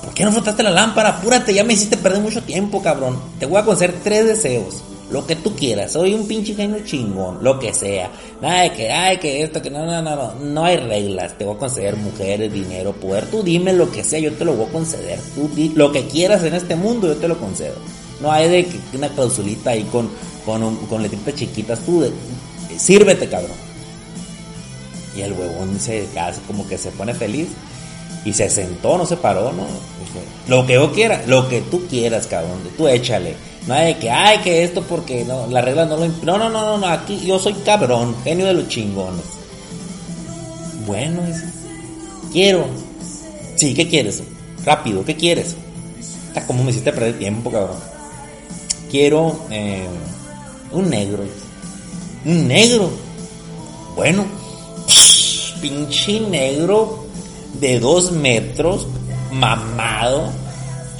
[0.04, 1.08] ¿Por qué no frotaste la lámpara?
[1.08, 3.18] Apúrate, ya me hiciste perder mucho tiempo, cabrón.
[3.38, 4.82] Te voy a conceder tres deseos.
[5.10, 5.92] Lo que tú quieras.
[5.92, 7.42] Soy un pinche genio chingón.
[7.42, 8.10] Lo que sea.
[8.40, 10.34] Nada de que, ay, que esto, que no, no, no, no.
[10.34, 11.36] No hay reglas.
[11.36, 13.26] Te voy a conceder mujeres, dinero, poder.
[13.26, 15.18] Tú dime lo que sea, yo te lo voy a conceder.
[15.34, 17.74] Tú di lo que quieras en este mundo, yo te lo concedo.
[18.20, 20.10] No hay de que una clausulita ahí con,
[20.44, 21.80] con, con letritas chiquitas.
[21.80, 22.12] Tú, de,
[22.78, 23.56] sírvete, cabrón.
[25.16, 26.06] Y el huevón se
[26.46, 27.48] como que se pone feliz
[28.24, 29.66] y se sentó, no se paró, ¿no?
[30.46, 33.34] Lo que yo quiera, lo que tú quieras, cabrón, tú échale.
[33.66, 36.08] No hay de que, ay, que esto porque no, la regla no lo...
[36.22, 39.24] No, no, no, no, aquí yo soy cabrón, genio de los chingones.
[40.86, 41.22] Bueno,
[42.32, 42.66] quiero.
[43.56, 44.22] Sí, ¿qué quieres?
[44.64, 45.56] Rápido, ¿qué quieres?
[46.28, 47.89] Está como me hiciste perder tiempo, cabrón.
[48.90, 49.86] Quiero eh,
[50.72, 51.24] un negro.
[52.24, 52.90] Un negro.
[53.94, 54.24] Bueno,
[55.60, 57.06] pinche negro
[57.54, 58.86] de dos metros,
[59.32, 60.30] mamado.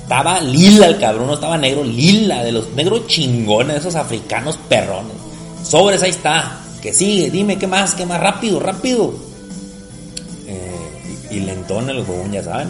[0.02, 5.16] Estaba lila el cabrón, no estaba negro, lila, de los negros chingones, esos africanos perrones.
[5.62, 6.58] Sobres, ahí está.
[6.82, 9.14] Que sigue, dime qué más, qué más, rápido, rápido.
[10.46, 12.68] Eh, y, lentón el huevón, ya saben.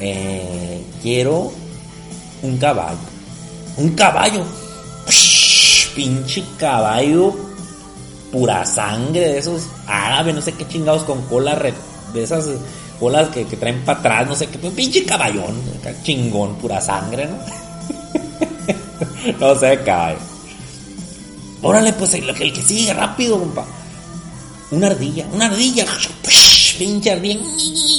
[0.00, 1.52] Eh, quiero
[2.42, 2.98] un caballo.
[3.78, 4.44] Un caballo.
[5.94, 7.34] pinche caballo.
[8.32, 11.58] Pura sangre de esos árabes, no sé qué chingados con cola
[12.12, 12.46] de esas
[13.00, 15.56] bolas que, traen para atrás, no sé qué, pinche caballón,
[16.02, 17.38] chingón, pura sangre, ¿no?
[19.40, 20.16] no sé, cae.
[21.62, 23.64] Órale, pues el, el que sigue, rápido, compa.
[24.72, 25.86] Una ardilla, una ardilla,
[26.78, 27.40] pinche ardilla,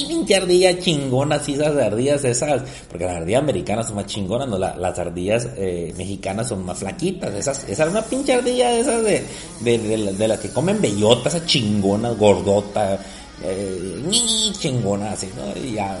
[0.08, 4.58] pinche ardilla chingona, así esas ardillas esas, porque las ardillas americanas son más chingonas, no,
[4.58, 9.24] las ardillas eh, mexicanas son más flaquitas, esas, esa es una pinche ardilla esas de,
[9.60, 13.00] de, de, de las que comen bellotas, esas chingonas, gordotas
[13.42, 15.60] eh, chingona, así, ¿no?
[15.60, 15.98] Y ya,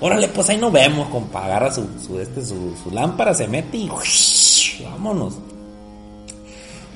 [0.00, 3.76] órale, pues ahí nos vemos, compa, agarra su, su, este, su, su lámpara, se mete
[3.78, 3.90] y
[4.82, 5.34] vámonos.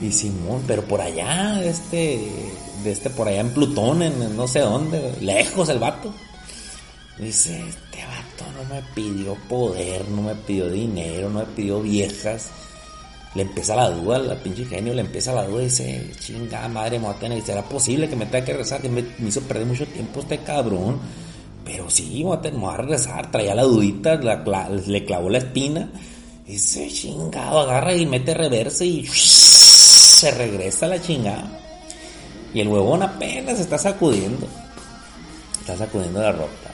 [0.01, 2.21] Y Simón, pero por allá, este,
[2.85, 6.13] de este, por allá en Plutón, en, no sé dónde, lejos el vato.
[7.19, 12.51] Dice, este vato no me pidió poder, no me pidió dinero, no me pidió viejas
[13.35, 16.99] le empieza la duda, la pinche genio le empieza la duda y dice, chingada madre,
[16.99, 18.81] me voy tener, ¿será posible que me tenga que regresar?
[18.81, 20.99] Que me, hizo perder mucho tiempo este cabrón.
[21.65, 25.89] Pero sí, voy a, tener, a regresar, traía la dudita, le clavó la espina.
[26.47, 29.07] Y dice, chingado, agarra y mete reversa y
[30.19, 31.49] se regresa la chingada.
[32.53, 34.47] Y el huevón apenas está sacudiendo.
[35.61, 36.71] Está sacudiendo la ropa.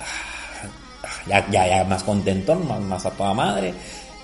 [0.00, 3.74] Ah, ya, ya, más contento, más, más a toda madre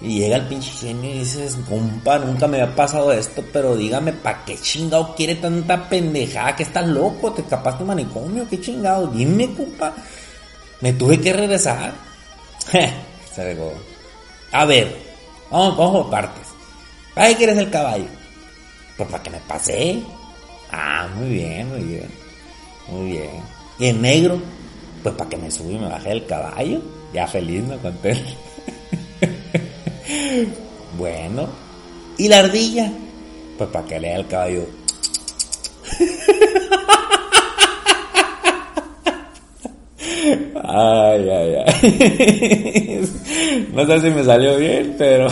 [0.02, 4.14] y llega el pinche genio y dices, compa, nunca me había pasado esto, pero dígame,
[4.14, 6.56] ¿pa' qué chingado quiere tanta pendejada?
[6.56, 9.92] Que estás loco, te escapaste de manicomio, qué chingado, dime, compa.
[10.80, 11.92] Me tuve que regresar.
[13.34, 13.74] Se regó.
[14.52, 14.96] A ver,
[15.50, 16.46] vamos, vamos partes.
[17.14, 18.06] ¿Para qué quieres el caballo?
[19.00, 20.02] Pues para que me pase.
[20.70, 22.08] Ah, muy bien, muy bien.
[22.88, 23.30] Muy bien.
[23.78, 24.38] ¿Y el negro?
[25.02, 26.82] Pues para que me suba y me baje el caballo.
[27.14, 28.22] Ya feliz, me conté.
[30.98, 31.48] Bueno.
[32.18, 32.92] ¿Y la ardilla?
[33.56, 34.66] Pues para que lea el caballo.
[40.72, 43.08] Ay, ay, ay.
[43.72, 45.26] No sé si me salió bien, pero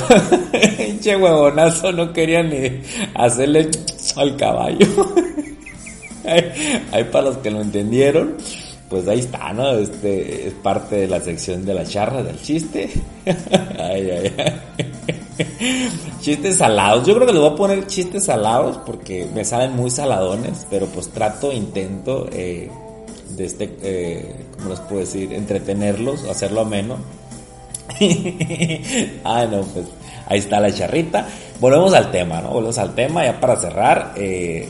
[0.98, 2.82] che huevonazo no quería ni
[3.14, 3.70] hacerle
[4.16, 4.86] al caballo.
[6.92, 8.36] Hay para los que lo entendieron
[8.88, 9.70] pues ahí está, ¿no?
[9.72, 12.88] Este es parte de la sección de la charra, del chiste.
[13.78, 14.52] ay, ay, ay.
[16.20, 17.06] Chistes salados.
[17.06, 20.86] Yo creo que le voy a poner chistes salados porque me salen muy saladones, pero
[20.86, 22.70] pues trato, intento eh,
[23.36, 25.32] de este, eh, ¿cómo les puedo decir?
[25.32, 26.96] Entretenerlos, hacerlo ameno.
[29.24, 29.86] ah, no, pues
[30.28, 31.26] ahí está la charrita.
[31.60, 32.50] Volvemos al tema, ¿no?
[32.50, 34.12] Volvemos al tema ya para cerrar.
[34.16, 34.68] Eh,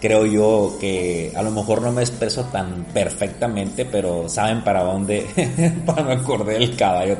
[0.00, 5.26] creo yo que a lo mejor no me expreso tan perfectamente, pero saben para dónde,
[5.86, 7.16] para no acordé el caballo,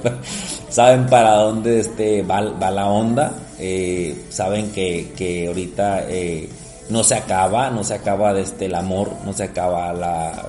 [0.69, 6.49] saben para dónde este, va, la onda, eh, saben que, que ahorita eh,
[6.91, 10.49] no se acaba, no se acaba desde el amor, no se acaba la,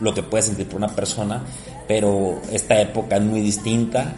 [0.00, 1.42] lo que puede sentir por una persona,
[1.88, 4.14] pero esta época es muy distinta.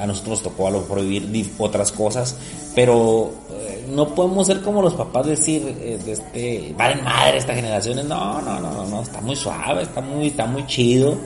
[0.00, 2.36] A nosotros nos tocó a lo vivir otras cosas,
[2.74, 8.08] pero eh, no podemos ser como los papás decir, eh, este, valen madre esta generación,
[8.08, 11.16] no, no, no, no, está muy suave, está muy, está muy chido,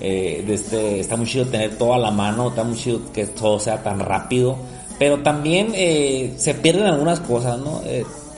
[0.00, 3.58] eh, este, está muy chido tener todo a la mano, está muy chido que todo
[3.58, 4.56] sea tan rápido,
[4.98, 5.72] pero también
[6.36, 7.80] se pierden algunas cosas, ¿no?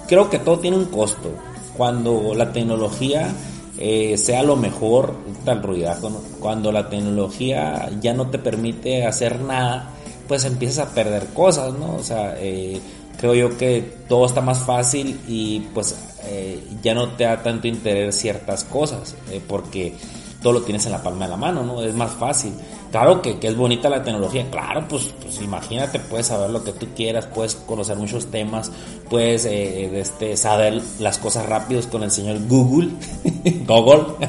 [0.06, 1.30] creo que todo tiene un costo,
[1.76, 3.34] cuando la tecnología
[3.78, 6.10] eh, sea lo mejor, tal ruidajo,
[6.40, 9.90] cuando la tecnología ya no te permite hacer nada,
[10.28, 11.96] pues empiezas a perder cosas, ¿no?
[11.96, 12.80] O sea, eh,
[13.18, 17.66] creo yo que todo está más fácil y pues eh, ya no te da tanto
[17.66, 19.14] interés ciertas cosas,
[19.48, 19.94] porque
[20.40, 21.82] todo lo tienes en la palma de la mano, ¿no?
[21.82, 22.52] Es más fácil.
[22.94, 26.86] Claro que, es bonita la tecnología, claro, pues, pues, imagínate, puedes saber lo que tú
[26.94, 28.70] quieras, puedes conocer muchos temas,
[29.10, 32.90] puedes eh, este, saber las cosas rápidos con el señor Google,
[33.66, 34.28] Google.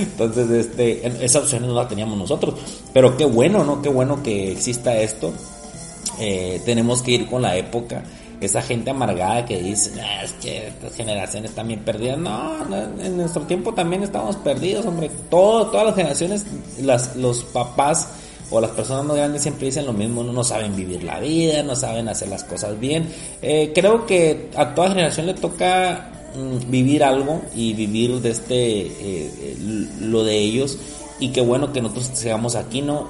[0.00, 2.54] Entonces, este, esa opción no la teníamos nosotros.
[2.94, 3.82] Pero qué bueno, ¿no?
[3.82, 5.30] Qué bueno que exista esto.
[6.18, 8.04] Eh, tenemos que ir con la época
[8.46, 9.92] esa gente amargada que dice,
[10.22, 12.18] es que estas generaciones también perdidas.
[12.18, 12.56] No,
[13.00, 15.10] en nuestro tiempo también estamos perdidos, hombre.
[15.30, 16.44] Todo, todas las generaciones,
[16.80, 18.08] las, los papás
[18.50, 21.74] o las personas más grandes siempre dicen lo mismo, no, saben vivir la vida, no
[21.74, 23.08] saben hacer las cosas bien.
[23.42, 28.54] Eh, creo que a toda generación le toca mm, vivir algo y vivir de este,
[28.54, 29.56] eh, eh,
[30.00, 30.78] lo de ellos.
[31.18, 33.08] Y qué bueno que nosotros sigamos aquí, ¿no?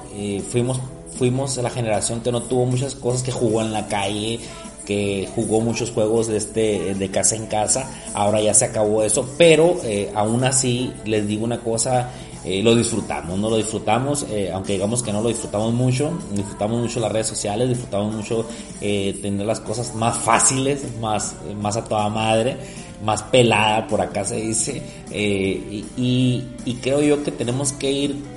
[0.49, 0.79] fuimos
[1.17, 4.39] fuimos la generación que no tuvo muchas cosas, que jugó en la calle,
[4.85, 9.27] que jugó muchos juegos de, este, de casa en casa, ahora ya se acabó eso,
[9.37, 12.09] pero eh, aún así les digo una cosa,
[12.45, 16.81] eh, lo disfrutamos, no lo disfrutamos, eh, aunque digamos que no lo disfrutamos mucho, disfrutamos
[16.81, 18.45] mucho las redes sociales, disfrutamos mucho
[18.79, 22.55] tener las cosas más fáciles, más, más a toda madre,
[23.03, 28.34] más pelada, por acá se dice, y, y, creo yo que tenemos que ir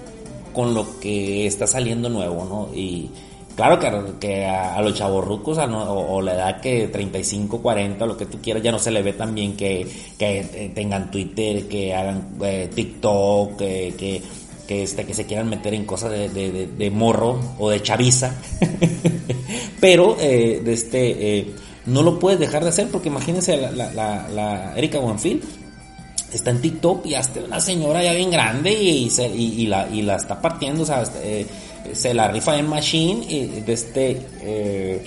[0.58, 2.76] con lo que está saliendo nuevo, ¿no?
[2.76, 3.08] Y,
[3.54, 3.78] Claro
[4.20, 8.70] que, a, los chavorrucos o, la edad que 35, 40, lo que tú quieras, ya
[8.70, 9.84] no se le ve tan bien que,
[10.20, 14.22] eh, tengan Twitter, que hagan eh, TikTok, que,
[14.68, 18.36] que, este, que se quieran meter en cosas de, morro o de chaviza.
[19.80, 21.46] Pero eh, de este,
[21.86, 25.42] no lo puedes dejar de hacer porque imagínense la, la, la, Erika Buenfil
[26.32, 30.40] está en TikTok y hasta una señora ya bien grande y, la, y la está
[30.40, 31.04] partiendo, o sea,
[31.92, 35.04] se la rifa en Machine y de este eh,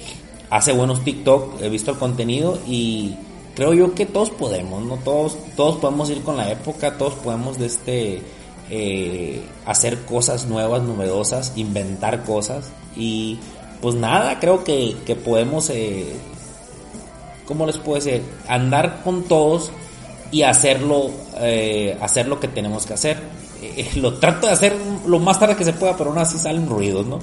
[0.49, 3.15] hace buenos TikTok, he visto el contenido y
[3.55, 7.57] creo yo que todos podemos, no todos todos podemos ir con la época, todos podemos
[7.57, 8.21] de este
[8.69, 13.37] eh, hacer cosas nuevas, novedosas, inventar cosas y
[13.81, 16.13] pues nada, creo que, que podemos eh,
[17.45, 18.21] ¿cómo les puedo decir?
[18.47, 19.71] andar con todos
[20.31, 21.09] y hacerlo
[21.39, 23.17] eh, hacer lo que tenemos que hacer
[23.61, 24.75] eh, lo trato de hacer
[25.05, 27.19] lo más tarde que se pueda, pero aún así salen ruidos, ¿no?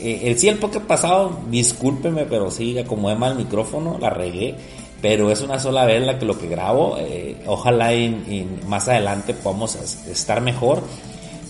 [0.00, 4.56] Eh, sí, el poke pasado, discúlpeme, pero sí, acomodé mal el micrófono, la regué,
[5.00, 6.96] pero es una sola vez la que lo que grabo.
[6.98, 10.82] Eh, ojalá en, más adelante podamos estar mejor.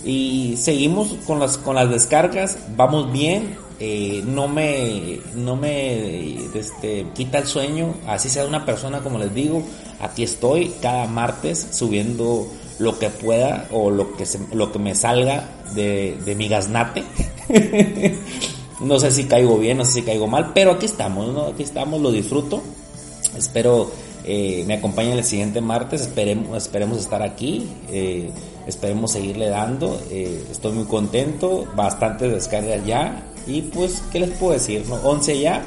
[0.04, 7.06] Y seguimos con las, con las descargas, vamos bien, eh, no me, no me este,
[7.14, 9.62] quita el sueño, así sea una persona como les digo,
[10.00, 12.46] aquí estoy cada martes subiendo
[12.78, 17.04] lo que pueda o lo que, lo que me salga de, de mi gaznate.
[18.80, 21.46] no sé si caigo bien, no sé si caigo mal, pero aquí estamos, ¿no?
[21.46, 22.62] Aquí estamos, lo disfruto.
[23.36, 23.90] Espero
[24.24, 28.30] eh, me acompañen el siguiente martes, esperemos, esperemos estar aquí, eh,
[28.66, 30.00] esperemos seguirle dando.
[30.10, 33.22] Eh, estoy muy contento, bastantes descargas ya.
[33.46, 34.84] Y pues, ¿qué les puedo decir?
[34.88, 34.96] No?
[34.96, 35.62] 11 ya,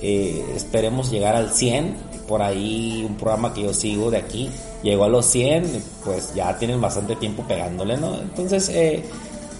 [0.00, 1.94] esperemos llegar al 100
[2.26, 4.48] por ahí un programa que yo sigo de aquí
[4.82, 8.18] llegó a los 100, pues ya tienen bastante tiempo pegándole, ¿no?
[8.20, 9.02] Entonces, eh,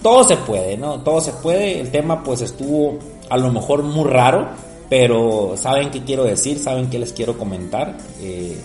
[0.01, 1.01] todo se puede, ¿no?
[1.01, 1.79] Todo se puede.
[1.79, 2.97] El tema pues estuvo
[3.29, 4.49] a lo mejor muy raro,
[4.89, 7.97] pero saben qué quiero decir, saben qué les quiero comentar.
[8.19, 8.57] Eh,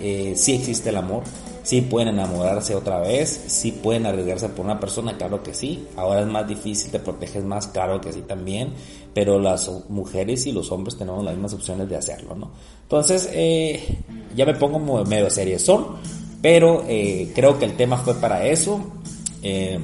[0.00, 1.22] eh, sí existe el amor,
[1.66, 5.86] sí pueden enamorarse otra vez, sí pueden arriesgarse por una persona, claro que sí.
[5.96, 8.72] Ahora es más difícil, te proteges más, claro que sí también
[9.16, 12.50] pero las mujeres y los hombres tenemos las mismas opciones de hacerlo, ¿no?
[12.82, 13.82] Entonces, eh,
[14.36, 15.86] ya me pongo medio serie son,
[16.42, 18.78] pero eh, creo que el tema fue para eso.
[19.42, 19.80] Eh,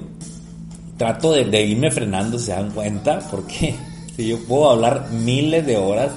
[0.98, 3.74] trato de, de, irme frenando, si se dan cuenta, porque
[4.16, 6.12] si yo puedo hablar miles de horas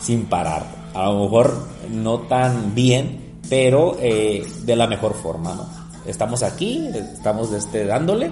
[0.00, 0.66] sin parar.
[0.94, 5.68] A lo mejor no tan bien, pero eh, de la mejor forma, ¿no?
[6.06, 8.30] Estamos aquí, estamos este, dándole.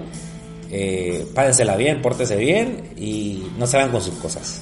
[0.69, 4.61] Eh, pásensela bien, pórtese bien y no se hagan con sus cosas.